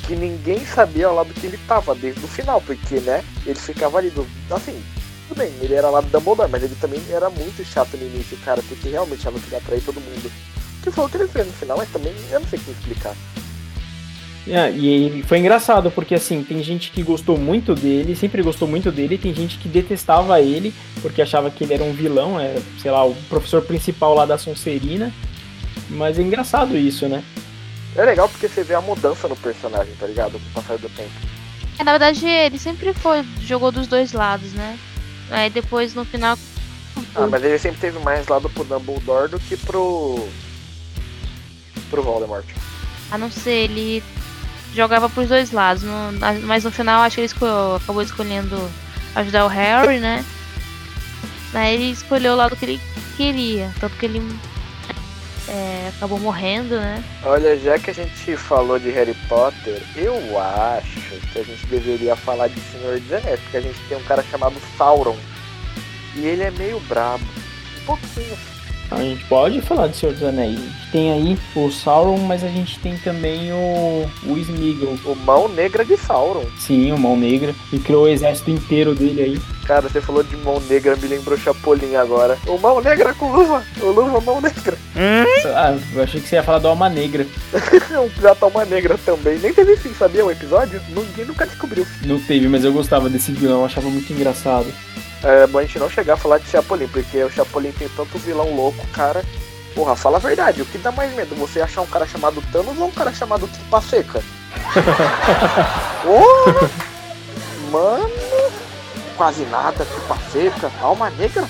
[0.07, 3.99] Que ninguém sabia ao lado que ele tava desde o final, porque, né, ele ficava
[3.99, 4.27] ali do.
[4.51, 4.83] Assim,
[5.29, 8.37] tudo bem, ele era lá do Dumbledore, mas ele também era muito chato no início,
[8.45, 10.31] cara, porque realmente ela queria atrair todo mundo.
[10.83, 13.15] Que foi o que ele fez no final, mas também eu não sei como explicar.
[14.47, 18.93] É, e foi engraçado, porque assim, tem gente que gostou muito dele, sempre gostou muito
[18.93, 22.91] dele, tem gente que detestava ele, porque achava que ele era um vilão, é, sei
[22.91, 25.11] lá, o professor principal lá da Sonserina.
[25.89, 27.25] Mas é engraçado isso, né?
[27.97, 30.33] É legal porque você vê a mudança no personagem, tá ligado?
[30.33, 31.13] Com o passar do tempo.
[31.79, 34.79] É, na verdade, ele sempre foi, jogou dos dois lados, né?
[35.31, 36.37] Aí depois no final.
[37.15, 40.29] Ah, mas ele sempre teve mais lado pro Dumbledore do que pro.
[41.91, 42.45] pro Voldemort.
[43.11, 44.03] A não ser, ele
[44.75, 45.83] jogava pros dois lados.
[45.83, 48.71] No, mas no final acho que ele escolheu, acabou escolhendo
[49.15, 50.25] ajudar o Harry, né?
[51.53, 52.81] Aí ele escolheu o lado que ele
[53.17, 53.73] queria.
[53.81, 54.21] Tanto que ele
[55.49, 57.03] é, acabou morrendo, né?
[57.25, 61.01] Olha, já que a gente falou de Harry Potter, eu acho
[61.33, 64.23] que a gente deveria falar de Senhor dos Anéis, porque a gente tem um cara
[64.23, 65.17] chamado Sauron.
[66.17, 67.25] E ele é meio brabo.
[67.83, 68.37] Um pouquinho.
[68.91, 70.59] A gente pode falar de Senhor dos Anéis.
[70.59, 74.97] A gente tem aí o Sauron, mas a gente tem também o, o Smeagol.
[75.05, 76.45] O Mão Negra de Sauron.
[76.59, 77.55] Sim, o Mão Negra.
[77.73, 79.54] E criou o exército inteiro dele aí.
[79.65, 82.39] Cara, você falou de Mão Negra, me lembrou Chapolin agora.
[82.47, 83.65] O Mão Negra com luva.
[83.81, 84.77] O luva Mão Negra.
[85.57, 87.27] Ah, eu achei que você ia falar do Alma Negra.
[88.05, 89.39] um pirata Alma Negra também.
[89.39, 90.25] Nem teve fim, sabia?
[90.25, 90.81] O episódio?
[90.89, 91.87] Ninguém nunca descobriu.
[92.05, 94.67] Não teve, mas eu gostava desse vilão, eu achava muito engraçado.
[95.23, 98.19] É bom a gente não chegar a falar de Chapolin, porque o Chapolin tem tanto
[98.19, 99.25] vilão louco, cara.
[99.75, 101.35] Porra, fala a verdade, o que dá mais medo?
[101.37, 104.23] Você achar um cara chamado Thanos ou um cara chamado Tripa Seca?
[106.05, 106.71] Porra!
[107.71, 108.11] Mano,
[109.17, 111.49] quase nada, Tripa Seca, Alma Negra.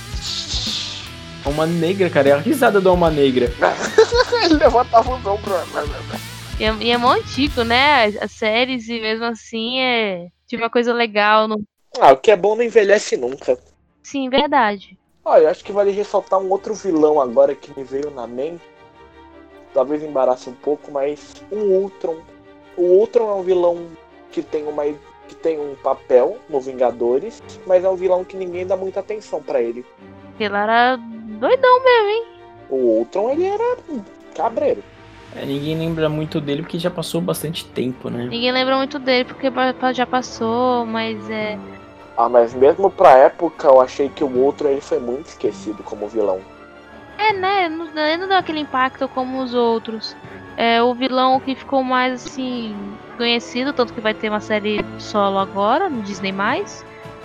[1.44, 3.53] Alma Negra, cara, é a risada do Alma Negra.
[4.44, 5.55] Ele levantava os ombros.
[6.59, 8.05] E é, e é mó antigo, né?
[8.05, 11.48] As, as séries, e mesmo assim é tipo uma coisa legal.
[11.48, 11.62] No...
[12.00, 13.59] Ah, o que é bom não envelhece nunca.
[14.03, 14.98] Sim, verdade.
[15.24, 18.62] Olha, eu acho que vale ressaltar um outro vilão agora que me veio na mente.
[19.72, 22.18] Talvez embarace um pouco, mas o Ultron.
[22.77, 23.88] O Ultron é um vilão
[24.31, 24.87] que tem uma
[25.28, 29.42] que tem um papel no Vingadores, mas é um vilão que ninguém dá muita atenção
[29.42, 29.84] pra ele.
[30.38, 32.24] Ele era doidão mesmo, hein?
[32.68, 34.02] O Ultron ele era um
[34.34, 34.82] cabreiro.
[35.37, 38.26] É, ninguém lembra muito dele porque já passou bastante tempo, né?
[38.26, 39.50] Ninguém lembra muito dele porque
[39.92, 41.58] já passou, mas é.
[42.16, 46.08] Ah, mas mesmo pra época eu achei que o Ultron ele foi muito esquecido como
[46.08, 46.40] vilão.
[47.18, 47.68] É, né?
[47.68, 50.16] Não, ele não deu aquele impacto como os outros.
[50.56, 52.74] É o vilão que ficou mais assim
[53.16, 56.34] conhecido, tanto que vai ter uma série solo agora no Disney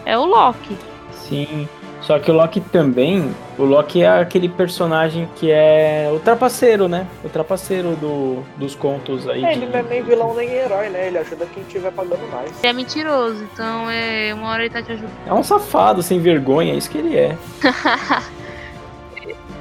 [0.05, 0.77] é o Loki.
[1.11, 1.67] Sim.
[2.01, 7.05] Só que o Loki também, o Loki é aquele personagem que é o trapaceiro, né?
[7.23, 9.43] O trapaceiro do, dos contos aí.
[9.43, 11.07] É, de- ele não é nem vilão nem herói, né?
[11.07, 12.51] Ele ajuda quem estiver pagando mais.
[12.63, 15.11] Ele é mentiroso, então é uma hora ele tá te ajudando.
[15.27, 17.37] É um safado sem vergonha, é isso que ele é.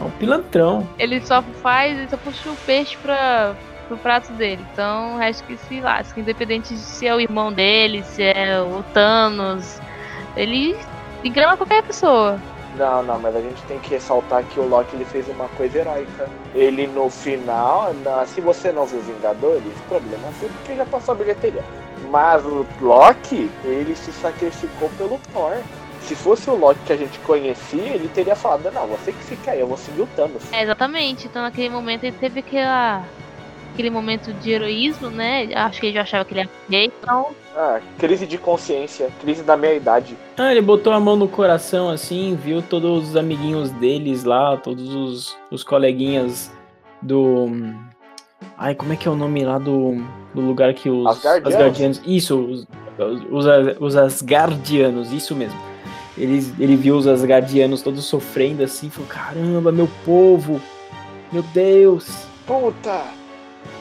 [0.01, 0.87] É um pilantrão.
[0.99, 3.55] Ele só faz, ele só puxa o peixe pra,
[3.89, 4.65] pro prato dele.
[4.73, 8.61] Então o resto que se lasca, independente de se é o irmão dele, se é
[8.61, 9.81] o Thanos.
[10.37, 10.77] Ele
[11.25, 12.39] engana qualquer pessoa.
[12.77, 15.79] Não, não, mas a gente tem que ressaltar que o Loki ele fez uma coisa
[15.79, 16.29] heróica.
[16.55, 21.19] Ele no final, na- se você não viu Vingadores, problema seu porque já passou a
[21.19, 21.65] bilheteria.
[22.11, 25.57] Mas o Loki, ele se sacrificou pelo Thor.
[26.09, 29.51] Se fosse o Loki que a gente conhecia, ele teria falado, não, você que fica
[29.51, 30.51] aí, eu vou seguir o Thanos.
[30.51, 31.27] É, exatamente.
[31.27, 33.05] Então naquele momento ele teve aquela,
[33.75, 35.51] aquele momento de heroísmo, né?
[35.55, 37.27] Acho que ele já achava que ele era gay, então.
[37.55, 40.16] Ah, crise de consciência, crise da meia-idade.
[40.38, 44.88] Ah, ele botou a mão no coração assim, viu todos os amiguinhos deles lá, todos
[44.94, 46.51] os, os coleguinhas
[47.03, 47.51] do.
[48.57, 50.03] Ai, como é que é o nome lá do,
[50.35, 51.55] do lugar que os Asgardianos?
[51.55, 52.03] Asgardianos.
[52.07, 52.66] Isso, os,
[53.31, 53.44] os,
[53.79, 55.67] os Asgardianos, isso mesmo.
[56.18, 60.61] Ele, ele viu os Asgardianos todos sofrendo assim, falou: caramba, meu povo,
[61.33, 62.07] meu Deus.
[62.46, 63.04] Puta!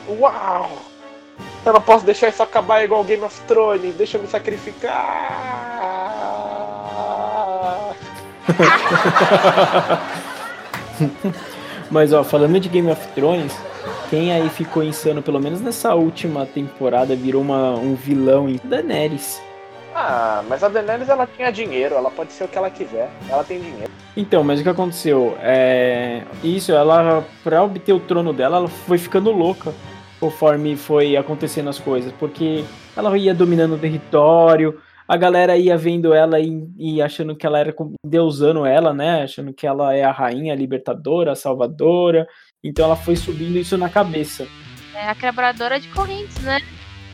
[0.07, 0.71] Uau!
[1.65, 4.93] Eu não posso deixar isso acabar igual Game of Thrones, deixa eu me sacrificar!
[11.89, 13.55] Mas ó, falando de Game of Thrones,
[14.09, 19.41] quem aí ficou insano, pelo menos nessa última temporada, virou uma, um vilão em Daenerys.
[19.99, 23.09] Ah, mas a Daenerys ela tinha dinheiro, ela pode ser o que ela quiser.
[23.27, 23.91] Ela tem dinheiro.
[24.15, 25.35] Então, mas o que aconteceu?
[25.41, 26.21] É...
[26.43, 29.73] Isso, ela, pra obter o trono dela, ela foi ficando louca
[30.19, 32.63] conforme foi acontecendo as coisas, porque
[32.95, 37.57] ela ia dominando o território, a galera ia vendo ela e, e, achando que ela
[37.57, 37.73] era
[38.05, 39.23] deusando ela, né?
[39.23, 42.27] Achando que ela é a rainha, a libertadora, a salvadora.
[42.63, 44.45] Então ela foi subindo isso na cabeça.
[44.93, 46.59] É a quebradora de correntes, né?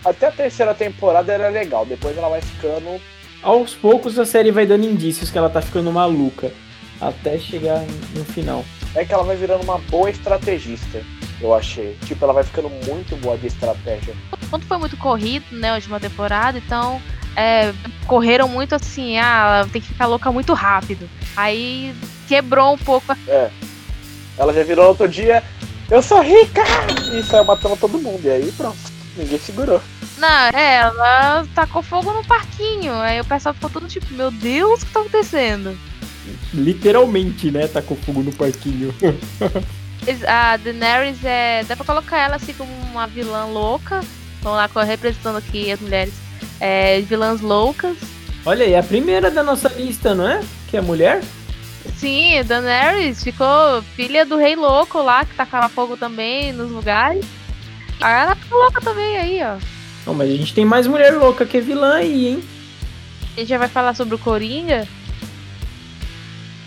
[0.04, 3.00] Até a terceira temporada era legal, depois ela vai ficando.
[3.42, 6.52] Aos poucos a série vai dando indícios que ela tá ficando maluca.
[7.00, 7.84] Até chegar
[8.16, 8.64] no final.
[8.96, 11.02] É que ela vai virando uma boa estrategista,
[11.42, 11.98] eu achei.
[12.06, 14.14] Tipo, ela vai ficando muito boa de estratégia.
[14.50, 17.02] Quando foi muito corrido, né, a última temporada, então
[17.36, 17.74] é,
[18.06, 21.10] correram muito assim, ah, tem que ficar louca muito rápido.
[21.36, 21.94] Aí
[22.28, 23.14] quebrou um pouco.
[23.28, 23.50] É.
[24.38, 25.44] Ela já virou outro dia,
[25.90, 26.64] eu sou rica!
[27.14, 28.22] E saiu matando todo mundo.
[28.24, 28.78] E aí pronto,
[29.18, 29.82] ninguém segurou.
[30.24, 32.94] Não, é, ela tacou fogo no parquinho.
[32.94, 35.78] Aí o pessoal ficou todo tipo, meu Deus, o que tá acontecendo?
[36.54, 37.68] Literalmente, né?
[37.68, 38.96] Tacou fogo no parquinho.
[40.26, 41.66] A Daenerys é.
[41.66, 44.00] Dá pra colocar ela assim como uma vilã louca.
[44.42, 46.14] Vamos lá, representando aqui as mulheres.
[46.58, 47.98] É, vilãs loucas.
[48.46, 50.42] Olha aí, a primeira da nossa lista, não é?
[50.70, 51.22] Que é mulher?
[51.98, 57.26] Sim, Daenerys ficou filha do rei louco lá, que tacava fogo também nos lugares.
[58.00, 59.73] Aí ela ficou louca também aí, ó.
[60.06, 62.44] Não, mas a gente tem mais mulher louca que vilã aí, hein?
[63.36, 64.88] A gente já vai falar sobre o Coringa?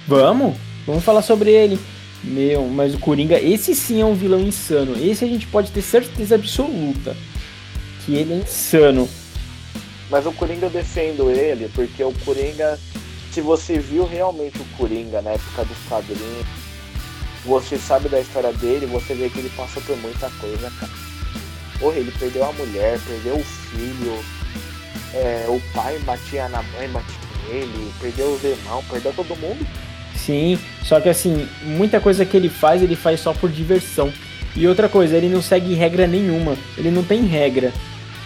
[0.09, 1.79] Vamos, vamos falar sobre ele.
[2.25, 4.97] Meu, mas o Coringa, esse sim é um vilão insano.
[4.99, 7.17] Esse a gente pode ter certeza absoluta
[8.05, 9.09] que ele é insano.
[10.11, 12.79] Mas o Coringa eu defendo ele, porque o Coringa,
[13.33, 16.47] se você viu realmente o Coringa na época dos quadrinhos,
[17.45, 21.06] você sabe da história dele, você vê que ele passou por muita coisa, cara.
[21.79, 24.25] Porra, ele perdeu a mulher, perdeu o filho,
[25.15, 27.17] é, o pai batia na mãe, batia
[27.49, 29.67] nele, perdeu os irmãos, perdeu todo mundo.
[30.15, 34.13] Sim, só que assim, muita coisa que ele faz, ele faz só por diversão.
[34.55, 37.73] E outra coisa, ele não segue regra nenhuma, ele não tem regra.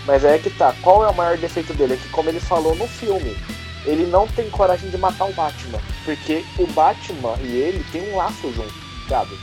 [0.07, 1.95] Mas é que tá, qual é o maior defeito dele?
[1.95, 3.37] É que como ele falou no filme,
[3.85, 5.81] ele não tem coragem de matar o Batman.
[6.05, 8.75] Porque o Batman e ele tem um laço junto,
[9.09, 9.37] sabe?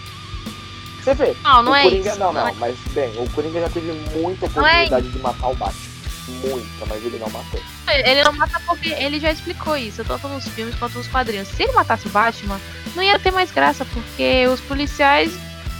[1.08, 1.38] Você vê.
[1.42, 2.20] Não, não o é Coringa, isso.
[2.20, 2.54] Não, não, não é...
[2.60, 5.98] mas bem, o Coringa já teve muita é oportunidade é de matar o Batman.
[6.28, 7.62] Muita, mas ele não matou.
[7.88, 11.48] Ele não mata porque ele já explicou isso, tanto nos filmes quanto nos quadrinhos.
[11.48, 12.60] Se ele matasse o Batman,
[12.94, 15.32] não ia ter mais graça, porque os policiais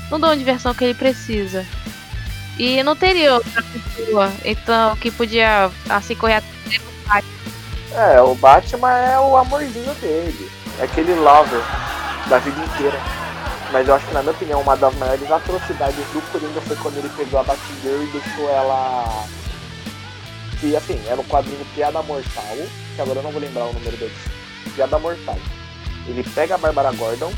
[0.10, 1.66] não dão a diversão que ele precisa.
[2.58, 8.14] E não teria outra pessoa, então, que podia assim correr atrás do Batman.
[8.14, 10.50] É, o Batman é o amorzinho dele.
[10.80, 11.62] É aquele lover
[12.30, 13.27] da vida inteira.
[13.72, 16.98] Mas eu acho que, na minha opinião, uma das maiores atrocidades do Coringa foi quando
[16.98, 19.28] ele pegou a Batgirl e deixou ela.
[20.62, 22.56] Que, assim, era um quadrinho Piada Mortal,
[22.96, 24.16] que agora eu não vou lembrar o número dele.
[24.74, 25.36] Piada Mortal.
[26.08, 27.32] Ele pega a Bárbara Gordon,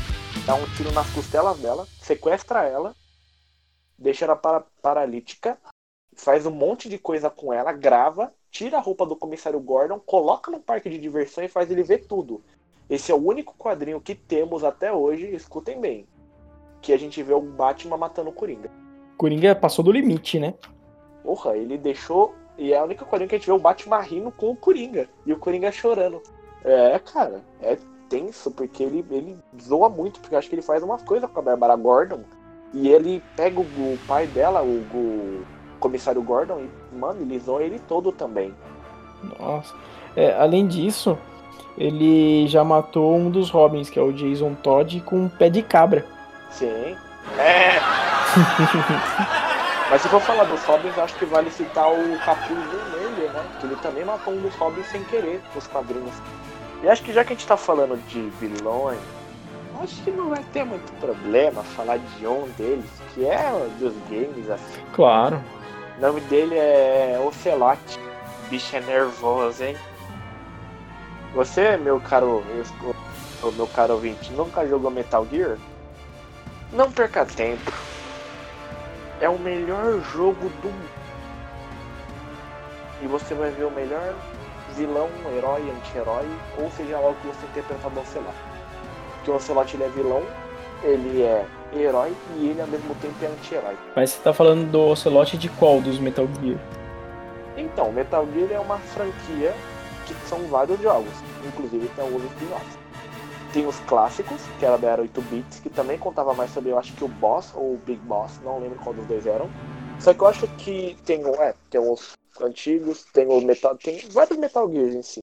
[0.46, 2.94] dá um tiro nas costelas dela, sequestra ela,
[3.98, 5.58] deixa ela para, paralítica,
[6.14, 10.48] faz um monte de coisa com ela, grava, tira a roupa do comissário Gordon, coloca
[10.50, 12.40] no parque de diversão e faz ele ver tudo.
[12.88, 16.06] Esse é o único quadrinho que temos até hoje, escutem bem,
[16.80, 18.70] que a gente vê o Batman matando o Coringa.
[19.16, 20.54] Coringa passou do limite, né?
[21.22, 22.34] Porra, ele deixou.
[22.56, 25.08] E é a única quadrinho que a gente vê o Batman rindo com o Coringa.
[25.24, 26.22] E o Coringa chorando.
[26.64, 27.76] É, cara, é
[28.08, 31.38] tenso, porque ele, ele zoa muito, porque eu acho que ele faz umas coisas com
[31.38, 32.20] a Bárbara Gordon.
[32.72, 35.42] E ele pega o, o pai dela, o, o,
[35.78, 38.54] comissário Gordon, e, mano, ele zoa ele todo também.
[39.38, 39.74] Nossa.
[40.14, 41.18] É, além disso,
[41.78, 45.62] ele já matou um dos Robins, que é o Jason Todd, com um pé de
[45.62, 46.06] cabra.
[46.50, 46.96] Sim.
[47.38, 47.80] É.
[49.90, 53.44] Mas se for falar dos Robins, acho que vale citar o Capuz Vermelho, né?
[53.58, 56.14] Que ele também matou um dos Robins sem querer nos quadrinhos.
[56.82, 59.00] E acho que já que a gente tá falando de vilões,
[59.82, 64.48] acho que não vai ter muito problema falar de um deles, que é dos games,
[64.48, 64.80] assim.
[64.92, 65.42] Claro.
[65.98, 67.98] O nome dele é Ocelote.
[68.48, 69.76] Bicho é nervoso, hein?
[71.34, 72.44] Você, meu caro,
[73.54, 75.56] meu caro ouvinte, nunca jogou Metal Gear?
[76.72, 77.72] Não perca tempo.
[79.20, 81.00] É o melhor jogo do mundo.
[83.02, 84.14] E você vai ver o melhor
[84.76, 86.26] vilão, herói, anti-herói,
[86.58, 88.34] ou seja lá o que você interpretar do Ocelot.
[89.16, 90.22] Porque o Ocelot ele é vilão,
[90.82, 93.76] ele é herói e ele ao mesmo tempo é anti-herói.
[93.96, 96.58] Mas você tá falando do Ocelot de qual dos Metal Gear?
[97.56, 99.52] Então, Metal Gear é uma franquia
[100.06, 101.12] que são vários jogos,
[101.44, 102.79] inclusive tem alguns spin-offs.
[103.52, 106.78] Tem os clássicos, que era da era 8 bits, que também contava mais sobre, eu
[106.78, 109.50] acho que o Boss ou o Big Boss, não lembro qual dos dois eram.
[109.98, 113.76] Só que eu acho que tem, é, tem os antigos, tem o Metal.
[113.76, 115.20] Tem vários Metal Gears em si.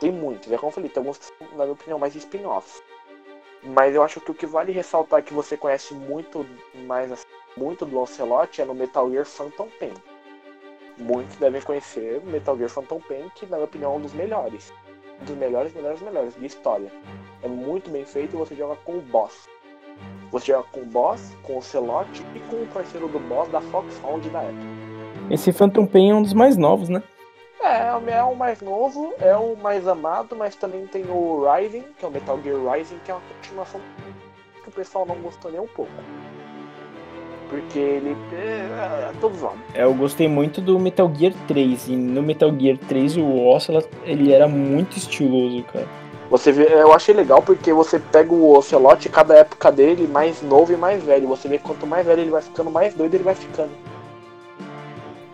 [0.00, 2.82] Tem muitos, é como eu falei, tem alguns que são, na minha opinião, mais spin-offs.
[3.62, 6.46] Mas eu acho que o que vale ressaltar que você conhece muito
[6.86, 7.24] mais assim,
[7.56, 9.94] muito do Ocelot é no Metal Gear Phantom Pain.
[10.96, 14.72] Muitos devem conhecer Metal Gear Phantom Pain, que na minha opinião é um dos melhores.
[15.22, 16.90] Dos melhores, melhores, melhores de história.
[17.42, 19.48] É muito bem feito e você joga com o boss.
[20.30, 23.60] Você joga com o boss, com o Ocelot e com o parceiro do boss da
[23.60, 24.88] Foxhound da época.
[25.30, 27.02] Esse Phantom Pain é um dos mais novos, né?
[27.60, 32.04] É, é o mais novo, é o mais amado, mas também tem o Rising, que
[32.04, 33.80] é o Metal Gear Rising, que é uma continuação
[34.62, 35.92] que o pessoal não gostou nem um pouco.
[37.48, 39.58] Porque ele é, é todo zoado.
[39.74, 43.88] É, eu gostei muito do Metal Gear 3, e no Metal Gear 3 o Ocelot,
[44.04, 45.86] ele era muito estiloso, cara.
[46.30, 50.72] Você vê, eu achei legal porque você pega o Ocelot, cada época dele, mais novo
[50.72, 51.26] e mais velho.
[51.28, 53.70] Você vê que quanto mais velho ele vai ficando, mais doido ele vai ficando.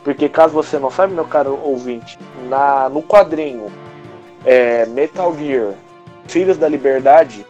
[0.05, 2.16] Porque caso você não sabe, meu caro ouvinte,
[2.48, 3.72] na, no quadrinho
[4.44, 5.74] é, Metal Gear
[6.29, 7.44] Filhos da Liberdade,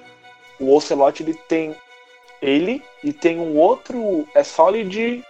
[0.59, 1.75] o Ocelot ele tem
[2.45, 4.29] ele e tem um outro.
[4.35, 5.25] É Solid.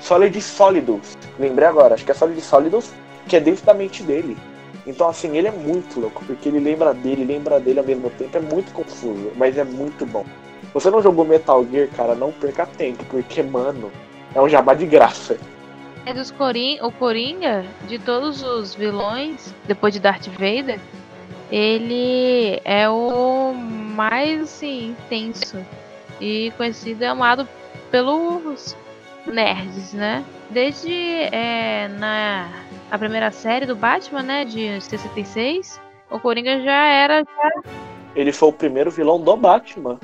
[0.00, 1.16] Solid Solidus.
[1.38, 2.90] Lembrei agora, acho que é Solid Solidus,
[3.26, 4.36] que é dentro da mente dele.
[4.86, 8.36] Então, assim, ele é muito louco, porque ele lembra dele, lembra dele ao mesmo tempo.
[8.36, 10.24] É muito confuso, mas é muito bom.
[10.72, 13.90] Você não jogou Metal Gear, cara, não perca tempo, porque, mano,
[14.34, 15.36] é um jabá de graça.
[16.06, 20.78] É dos Corin o Coringa, de todos os vilões, depois de Darth Vader,
[21.50, 25.58] ele é o mais assim, intenso
[26.20, 27.48] e conhecido e amado
[27.90, 28.76] pelos
[29.26, 30.24] nerds, né?
[30.50, 32.48] Desde é, na
[32.90, 35.78] a primeira série do Batman, né, de 66,
[36.10, 37.70] o Coringa já era já...
[38.16, 39.98] Ele foi o primeiro vilão do Batman.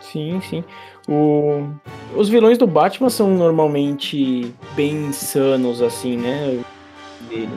[0.00, 0.64] Sim, sim.
[1.06, 1.68] O...
[2.16, 6.58] Os vilões do Batman são normalmente bem insanos, assim, né?
[7.28, 7.56] Dele.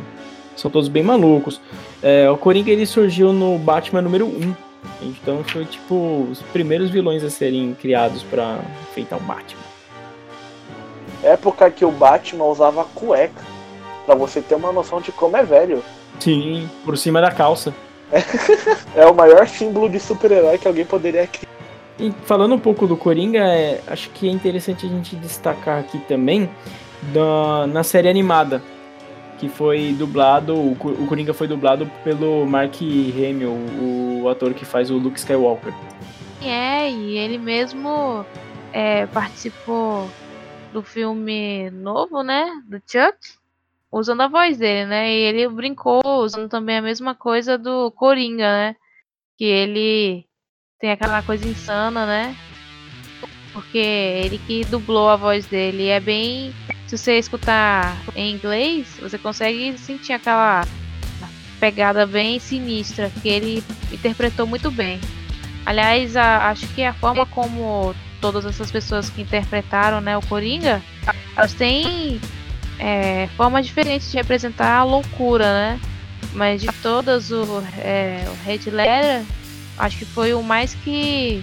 [0.55, 1.59] São todos bem malucos.
[2.01, 4.53] É, o Coringa ele surgiu no Batman número 1.
[5.01, 9.61] Então foi tipo os primeiros vilões a serem criados para enfrentar o Batman.
[11.23, 13.41] Época que o Batman usava cueca.
[14.05, 15.81] Pra você ter uma noção de como é velho.
[16.19, 17.73] Sim, por cima da calça.
[18.95, 21.51] é o maior símbolo de super-herói que alguém poderia criar.
[21.99, 25.99] E falando um pouco do Coringa, é, acho que é interessante a gente destacar aqui
[25.99, 26.49] também
[27.13, 28.61] da, na série animada,
[29.43, 30.73] que foi dublado, o,
[31.05, 35.73] Coringa foi dublado pelo Mark Hamill, o, o ator que faz o Luke Skywalker.
[36.41, 38.25] É, e ele mesmo
[38.71, 40.09] é, participou
[40.71, 43.17] do filme novo, né, do Chuck,
[43.91, 48.47] usando a voz dele, né, e ele brincou usando também a mesma coisa do Coringa,
[48.47, 48.75] né,
[49.37, 50.25] que ele
[50.79, 52.33] tem aquela coisa insana, né?
[53.53, 56.53] Porque ele que dublou a voz dele é bem.
[56.87, 60.65] Se você escutar em inglês, você consegue sentir aquela
[61.59, 64.99] pegada bem sinistra que ele interpretou muito bem.
[65.65, 70.81] Aliás, a, acho que a forma como todas essas pessoas que interpretaram né, o Coringa,
[71.35, 72.19] elas têm
[72.79, 75.79] é, formas diferentes de representar a loucura, né?
[76.33, 79.23] Mas de todas, o, é, o Red Letter
[79.77, 81.41] acho que foi o mais que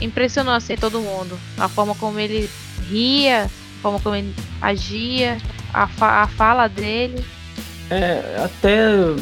[0.00, 1.38] impressionou assim todo mundo.
[1.58, 2.48] A forma como ele
[2.88, 5.38] ria, a forma como ele agia,
[5.72, 7.24] a, fa a fala dele.
[7.90, 9.16] É, até eu,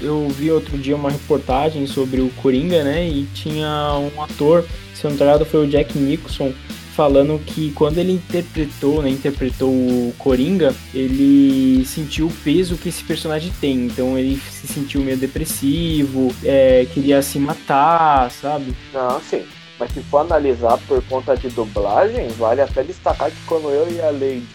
[0.00, 3.06] eu vi outro dia uma reportagem sobre o Coringa, né?
[3.08, 4.64] E tinha um ator,
[4.94, 6.52] se eu não me foi o Jack Nicholson,
[7.00, 13.02] falando que quando ele interpretou, né, interpretou o Coringa, ele sentiu o peso que esse
[13.04, 13.86] personagem tem.
[13.86, 18.74] Então ele se sentiu meio depressivo, é, queria se matar, sabe?
[18.92, 19.44] Não, sim.
[19.80, 24.00] Mas se for analisar por conta de dublagem, vale até destacar que quando eu e
[24.00, 24.46] a Lady,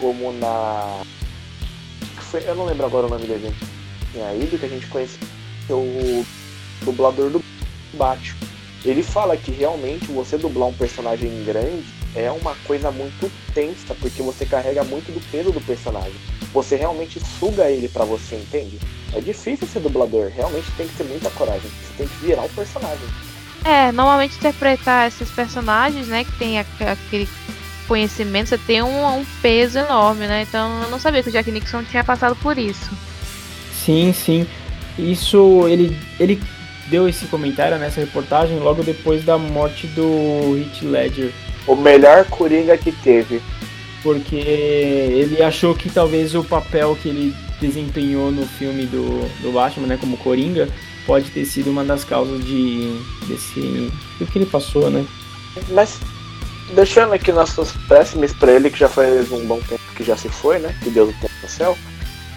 [0.00, 1.02] como na.
[2.46, 3.58] Eu não lembro agora o nome da gente.
[4.10, 5.20] Tinha ido que a gente conheceu
[5.70, 6.26] o
[6.84, 7.44] dublador do
[7.92, 8.52] Batman
[8.84, 11.84] ele fala que realmente você dublar um personagem grande
[12.16, 16.12] é uma coisa muito tensa, porque você carrega muito do peso do personagem.
[16.52, 18.80] Você realmente suga ele para você, entende?
[19.14, 21.70] É difícil ser dublador, realmente tem que ter muita coragem.
[21.70, 23.06] Você tem que virar o personagem.
[23.64, 27.28] É, normalmente interpretar esses personagens, né, que tem aquele
[27.86, 30.42] conhecimento, você tem um, um, peso enorme, né?
[30.42, 32.90] Então eu não sabia que o Jack Nixon tinha passado por isso.
[33.72, 34.46] Sim, sim.
[34.98, 36.40] Isso ele ele
[36.88, 41.32] deu esse comentário nessa reportagem logo depois da morte do Heath Ledger.
[41.66, 43.40] O melhor Coringa que teve.
[44.02, 49.86] Porque ele achou que talvez o papel que ele desempenhou no filme do, do Batman,
[49.86, 50.68] né, como Coringa,
[51.06, 55.06] pode ter sido uma das causas de desse do que ele passou, né?
[55.70, 55.98] Mas
[56.74, 60.28] deixando aqui nossos péssimos pra ele, que já faz um bom tempo que já se
[60.28, 60.74] foi, né?
[60.82, 61.78] Que Deus o tenha no céu.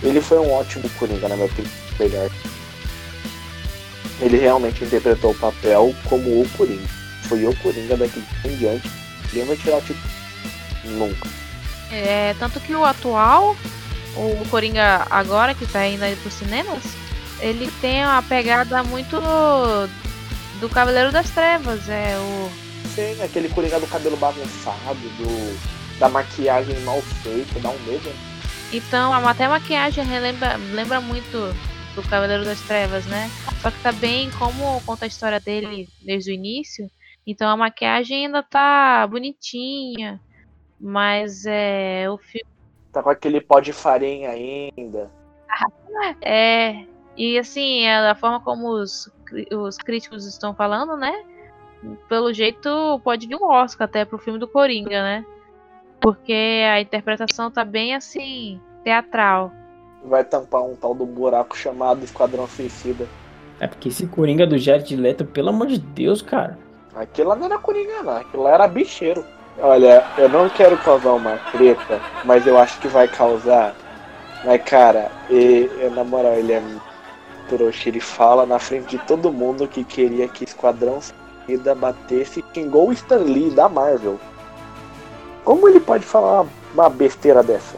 [0.03, 1.71] Ele foi um ótimo Coringa, na minha opinião.
[1.99, 2.29] Melhor.
[4.21, 6.87] Ele realmente interpretou o papel como o Coringa.
[7.23, 8.89] Foi o Coringa daqui em diante.
[9.27, 9.99] Ninguém vai tirar o título.
[10.85, 11.27] Nunca.
[11.91, 13.55] É, tanto que o atual,
[14.15, 16.83] o Coringa agora, que tá indo aí pros cinemas,
[17.39, 19.17] ele tem uma pegada muito
[20.59, 21.87] do Cavaleiro das Trevas.
[21.89, 22.49] É o.
[22.89, 28.07] Sim, aquele Coringa do cabelo bagunçado, do, da maquiagem mal feita, dá um medo.
[28.07, 28.15] né?
[28.71, 31.53] Então, até a maquiagem relembra, lembra muito
[31.93, 33.29] do Cavaleiro das Trevas, né?
[33.61, 36.89] Só que tá bem, como conta a história dele desde o início,
[37.25, 40.19] então a maquiagem ainda tá bonitinha,
[40.79, 42.45] mas é o filme
[42.91, 45.11] Tá com aquele pó de farinha ainda.
[46.21, 46.85] é
[47.17, 49.11] e assim é a forma como os,
[49.51, 51.13] os críticos estão falando, né?
[52.09, 55.25] Pelo jeito pode vir um Oscar até pro filme do Coringa, né?
[56.01, 59.51] Porque a interpretação tá bem assim teatral.
[60.03, 63.07] Vai tampar um tal do buraco chamado Esquadrão Suicida.
[63.59, 66.57] É porque esse Coringa do Jared Leto, pelo amor de Deus, cara.
[66.95, 68.17] Aquilo lá não era Coringa, não.
[68.17, 69.25] Aquilo lá era bicheiro.
[69.57, 73.73] Olha, eu não quero causar uma treta, mas eu acho que vai causar.
[74.43, 76.61] Mas, cara, e, e, na moral, ele é
[77.47, 77.89] trouxa.
[77.89, 82.89] Ele fala na frente de todo mundo que queria que Esquadrão Suicida batesse e xingou
[82.89, 84.19] o Stan Lee da Marvel.
[85.43, 87.77] Como ele pode falar uma, besteira dessa?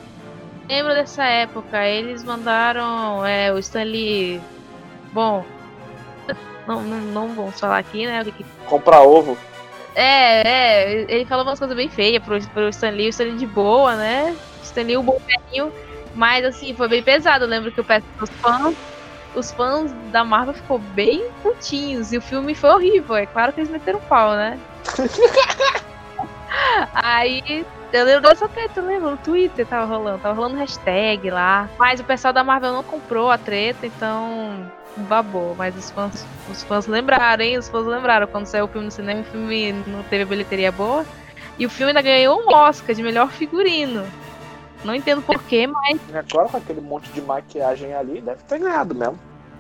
[0.70, 4.42] Lembro dessa época, eles mandaram é, o Stanley.
[5.12, 5.46] Bom,
[6.66, 8.22] não, não, não vamos falar aqui, né?
[8.22, 9.38] o que Comprar ovo.
[9.96, 13.96] É, é, ele falou umas coisas bem feias pro, pro Stanley, o Stanley de boa,
[13.96, 14.36] né?
[14.62, 15.74] O Stanley o bom velhinho,
[16.16, 17.46] mas assim, foi bem pesado.
[17.46, 18.76] Eu lembro que eu peço os fãs,
[19.38, 23.16] os fãs da Marvel ficou bem putinhos e o filme foi horrível.
[23.16, 24.60] É claro que eles meteram pau, né?
[26.94, 31.70] Aí eu lembro dessa treta, eu lembro, no Twitter tava rolando, tava rolando hashtag lá.
[31.78, 35.56] Mas o pessoal da Marvel não comprou a treta, então babou.
[35.56, 37.58] Mas os fãs, os fãs lembraram, hein?
[37.58, 41.06] Os fãs lembraram quando saiu o filme no cinema, o filme não teve bilheteria boa.
[41.60, 44.06] E o filme ainda ganhou um Oscar de melhor figurino.
[44.84, 49.20] Não entendo porquê, mas Agora com aquele monte de maquiagem ali, deve ter ganhado mesmo.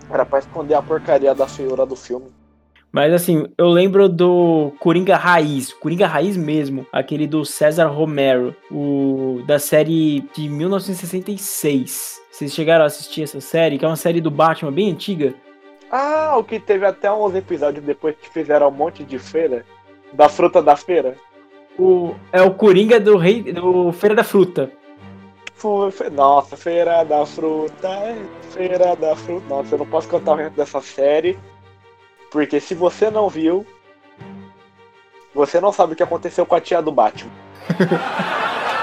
[0.10, 2.28] Era pra esconder a porcaria da feiura do filme.
[2.92, 9.42] Mas assim, eu lembro do Coringa Raiz, Coringa Raiz mesmo, aquele do César Romero, o
[9.46, 12.22] da série de 1966.
[12.32, 15.34] Vocês chegaram a assistir essa série, que é uma série do Batman bem antiga?
[15.92, 19.66] Ah, o que teve até uns episódios depois que fizeram um monte de feira.
[20.14, 21.16] Da fruta da feira.
[21.78, 24.72] O, é o Coringa do Rei do Feira da Fruta.
[26.12, 28.16] Nossa, feira da fruta, é,
[28.52, 29.46] feira da fruta.
[29.50, 31.38] Nossa, eu não posso cantar o resto dessa série.
[32.32, 33.66] Porque se você não viu,
[35.34, 37.32] você não sabe o que aconteceu com a tia do Batman.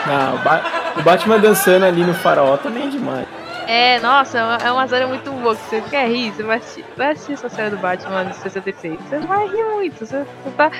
[0.06, 3.26] Ah, o, Ba- o Batman dançando ali no farol também é demais.
[3.66, 5.56] é, nossa, é uma- é uma série muito boa.
[5.56, 9.00] Que você quer rir, você vai assistir, vai assistir essa série do Batman de 66.
[9.00, 10.04] Você vai rir muito.
[10.04, 10.70] Você, você tá.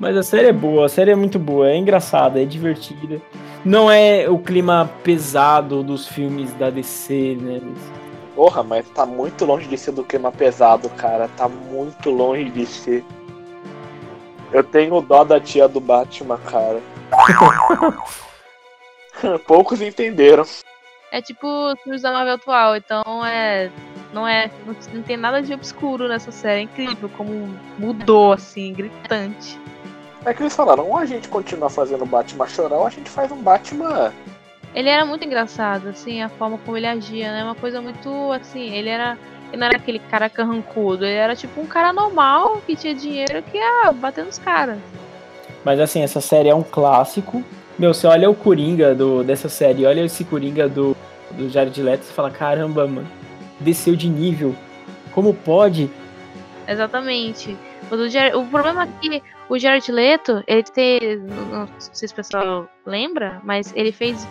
[0.00, 3.20] Mas a série é boa, a série é muito boa, é engraçada, é divertida.
[3.62, 7.60] Não é o clima pesado dos filmes da DC, né?
[8.34, 11.28] Porra, mas tá muito longe de ser do clima pesado, cara.
[11.36, 13.04] Tá muito longe de ser.
[14.50, 16.80] Eu tenho dó da tia do Batman, cara.
[19.46, 20.44] Poucos entenderam.
[21.12, 23.70] É tipo os filmes da Marvel atual, então é.
[24.14, 24.50] Não é.
[24.64, 26.60] Não, não tem nada de obscuro nessa série.
[26.60, 29.60] É incrível como mudou, assim, gritante.
[30.24, 33.32] É que eles falaram, ou a gente continua fazendo Batman chorar, ou a gente faz
[33.32, 34.12] um Batman.
[34.74, 37.42] Ele era muito engraçado, assim, a forma como ele agia, né?
[37.42, 39.18] Uma coisa muito assim, ele era.
[39.48, 43.42] Ele não era aquele cara carrancudo, ele era tipo um cara normal que tinha dinheiro
[43.42, 44.78] que ia bater nos caras.
[45.64, 47.42] Mas assim, essa série é um clássico.
[47.76, 50.96] Meu, você olha o Coringa do, dessa série, olha esse Coringa do,
[51.32, 53.08] do Jared Leto, você fala, caramba, mano,
[53.58, 54.54] desceu de nível.
[55.12, 55.90] Como pode?
[56.68, 57.56] Exatamente.
[57.90, 61.16] O, do Jared- o problema é que o Jared Leto, ele tem.
[61.16, 64.26] Não sei se o pessoal lembra, mas ele fez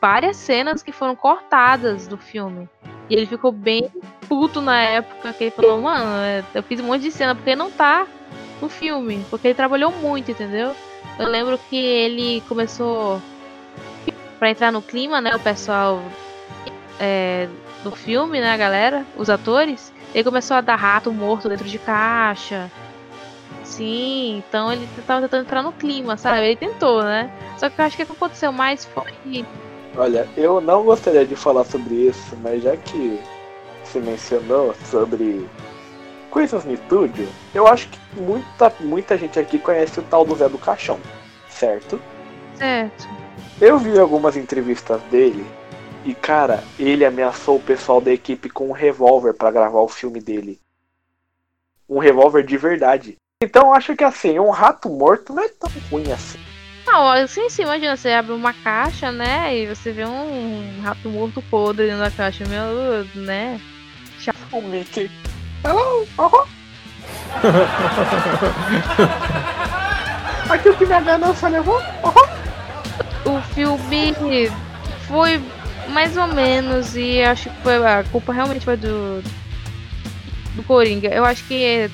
[0.00, 2.68] várias cenas que foram cortadas do filme.
[3.10, 3.90] E ele ficou bem
[4.28, 7.56] puto na época, que ele falou, mano, é, eu fiz um monte de cena porque
[7.56, 8.06] não tá
[8.62, 9.26] no filme.
[9.28, 10.72] Porque ele trabalhou muito, entendeu?
[11.18, 13.20] Eu lembro que ele começou.
[14.38, 15.34] Pra entrar no clima, né?
[15.34, 16.00] O pessoal
[17.00, 17.48] é,
[17.82, 19.92] do filme, né, a galera, os atores.
[20.14, 22.70] Ele começou a dar rato morto dentro de caixa.
[23.68, 26.46] Sim, então ele tava tentando entrar no clima, sabe?
[26.46, 27.30] Ele tentou, né?
[27.58, 29.12] Só que eu acho que o que aconteceu mais foi.
[29.96, 33.20] Olha, eu não gostaria de falar sobre isso, mas já que
[33.84, 35.46] se mencionou sobre
[36.30, 40.48] coisas no estúdio, eu acho que muita, muita gente aqui conhece o tal do Zé
[40.48, 40.98] do Caixão.
[41.50, 42.00] certo?
[42.56, 43.06] Certo.
[43.60, 45.44] Eu vi algumas entrevistas dele
[46.04, 50.20] e, cara, ele ameaçou o pessoal da equipe com um revólver pra gravar o filme
[50.20, 50.58] dele.
[51.88, 53.16] Um revólver de verdade.
[53.40, 56.40] Então eu acho que assim, um rato morto não é tão ruim assim.
[56.88, 59.56] Ah, ó, assim, sim, imagina, você abre uma caixa, né?
[59.56, 63.60] E você vê um rato morto podre dentro da caixa, meu, né?
[64.50, 65.08] O Mickey.
[65.64, 66.44] Hello, uhum.
[70.50, 71.78] Aqui o que minha ganância levou?
[71.78, 73.36] Uhum.
[73.36, 74.14] O filme
[75.06, 75.40] foi
[75.90, 79.22] mais ou menos, e acho que foi, a culpa realmente foi do.
[80.56, 81.08] do Coringa.
[81.08, 81.88] Eu acho que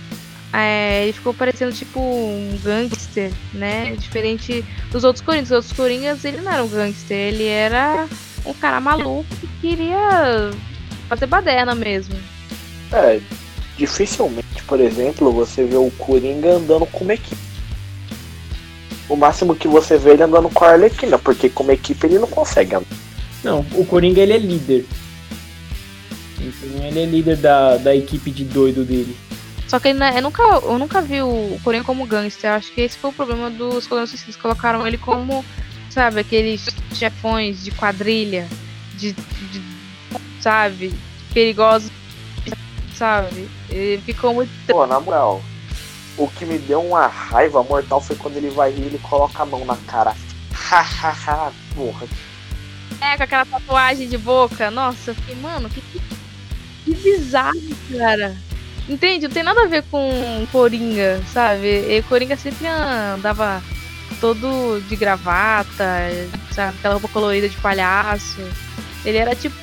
[0.56, 3.96] é, ele ficou parecendo tipo um gangster, né?
[3.98, 5.50] Diferente dos outros Coringas.
[5.50, 8.08] Os outros Coringas, ele não era um gangster, ele era
[8.46, 10.52] um cara maluco que queria
[11.08, 12.14] fazer baderna mesmo.
[12.92, 13.20] É,
[13.76, 17.42] dificilmente, por exemplo, você vê o Coringa andando com uma equipe.
[19.08, 22.28] O máximo que você vê ele andando com a Arlequina, porque como equipe ele não
[22.28, 22.86] consegue andar.
[23.42, 24.86] Não, o Coringa ele é líder.
[26.38, 29.16] Então ele é líder da, da equipe de doido dele.
[29.68, 32.50] Só que ele, eu, nunca, eu nunca vi o Coringa como gangster.
[32.50, 35.44] Eu acho que esse foi o problema dos colonos Eles colocaram ele como,
[35.90, 38.46] sabe, aqueles chefões de quadrilha,
[38.96, 39.62] de, de
[40.40, 40.94] sabe,
[41.32, 41.90] perigosos,
[42.94, 43.48] sabe?
[43.70, 44.50] Ele ficou muito.
[44.66, 45.42] Pô, na moral,
[46.18, 49.42] o que me deu uma raiva mortal foi quando ele vai rir e ele coloca
[49.42, 50.14] a mão na cara.
[50.52, 52.06] Hahaha, porra.
[53.00, 54.70] É, com aquela tatuagem de boca.
[54.70, 55.82] Nossa, eu fiquei, mano, que,
[56.84, 57.60] que bizarro,
[57.90, 58.36] cara.
[58.88, 59.26] Entende?
[59.26, 61.66] Não tem nada a ver com Coringa, sabe?
[61.66, 63.62] E Coringa sempre andava
[64.20, 66.10] todo de gravata,
[66.52, 66.76] sabe?
[66.78, 68.40] Aquela roupa colorida de palhaço.
[69.04, 69.56] Ele era tipo.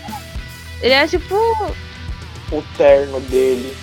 [0.81, 1.35] Ele era tipo.
[2.51, 3.75] O terno dele.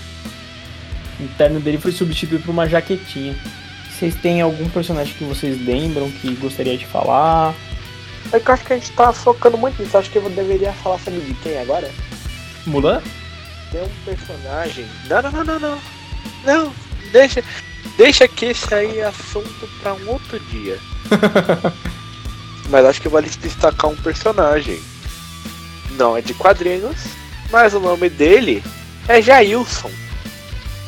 [1.21, 3.37] O terno dele foi substituído por uma jaquetinha.
[3.91, 7.55] Vocês têm algum personagem que vocês lembram que gostaria de falar?
[8.33, 9.97] É que eu acho que a gente tá focando muito nisso.
[9.97, 11.91] Acho que eu deveria falar sobre de quem agora?
[12.67, 13.03] Mulan?
[13.71, 14.87] Tem um personagem.
[15.09, 15.81] Não, não, não, não, não.
[16.45, 16.75] Não,
[17.13, 17.43] deixa.
[17.97, 20.79] Deixa que esse aí é assunto pra um outro dia.
[22.71, 24.81] mas acho que vale destacar um personagem.
[25.93, 26.97] Não é de quadrinhos,
[27.51, 28.63] mas o nome dele
[29.09, 29.91] é Jailson.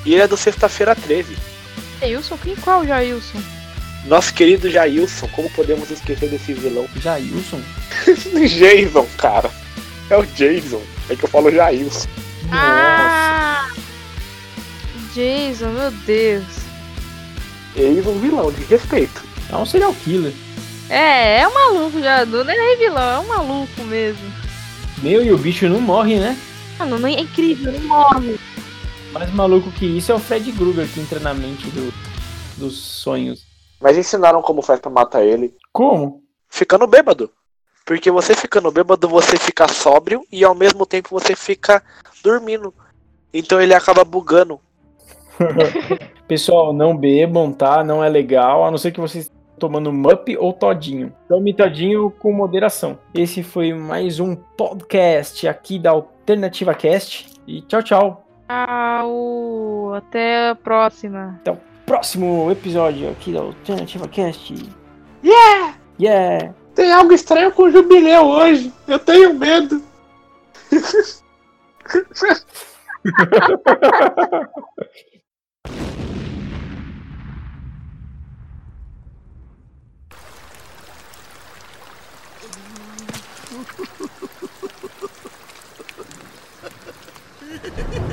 [0.05, 1.37] E ele é do Sexta-feira 13.
[2.01, 2.39] Jailson?
[2.39, 3.43] Quem qual Jailson?
[4.07, 6.89] Nosso querido Jailson, como podemos esquecer desse vilão?
[6.97, 7.61] Jailson?
[8.49, 9.51] Jason, cara.
[10.09, 10.83] É o Jason.
[11.09, 12.09] É que eu falo Jailson.
[12.53, 13.69] Ah!
[15.15, 16.45] Jason, meu Deus.
[17.77, 19.23] Eis um vilão, de respeito.
[19.51, 20.33] É um serial killer.
[20.89, 24.33] É, é um maluco já, não é nem vilão, é um maluco mesmo.
[25.03, 26.37] Meu, e o bicho não morre, né?
[26.79, 28.39] Mano, não é incrível, não morre.
[29.13, 31.93] Mais maluco que isso é o Fred Krueger que entra na mente do,
[32.57, 33.45] dos sonhos.
[33.81, 35.55] Mas ensinaram como faz pra matar ele.
[35.73, 36.23] Como?
[36.49, 37.31] Ficando bêbado.
[37.85, 41.83] Porque você ficando bêbado, você fica sóbrio e ao mesmo tempo você fica
[42.23, 42.73] dormindo.
[43.33, 44.61] Então ele acaba bugando.
[46.29, 47.83] Pessoal, não bebam, tá?
[47.83, 51.13] Não é legal, a não ser que vocês tomando mup ou todinho.
[51.29, 52.99] Tome todinho com moderação.
[53.15, 57.27] Esse foi mais um podcast aqui da Alternativa Cast.
[57.47, 58.27] E tchau, tchau.
[58.49, 59.95] Tchau.
[59.95, 61.39] Até a próxima.
[61.41, 64.55] Até o próximo episódio aqui da Alternativa Cast.
[65.23, 65.75] Yeah!
[66.01, 66.60] Yeah!
[66.75, 68.73] Tem algo estranho com o jubileu hoje.
[68.87, 69.83] Eu tenho medo.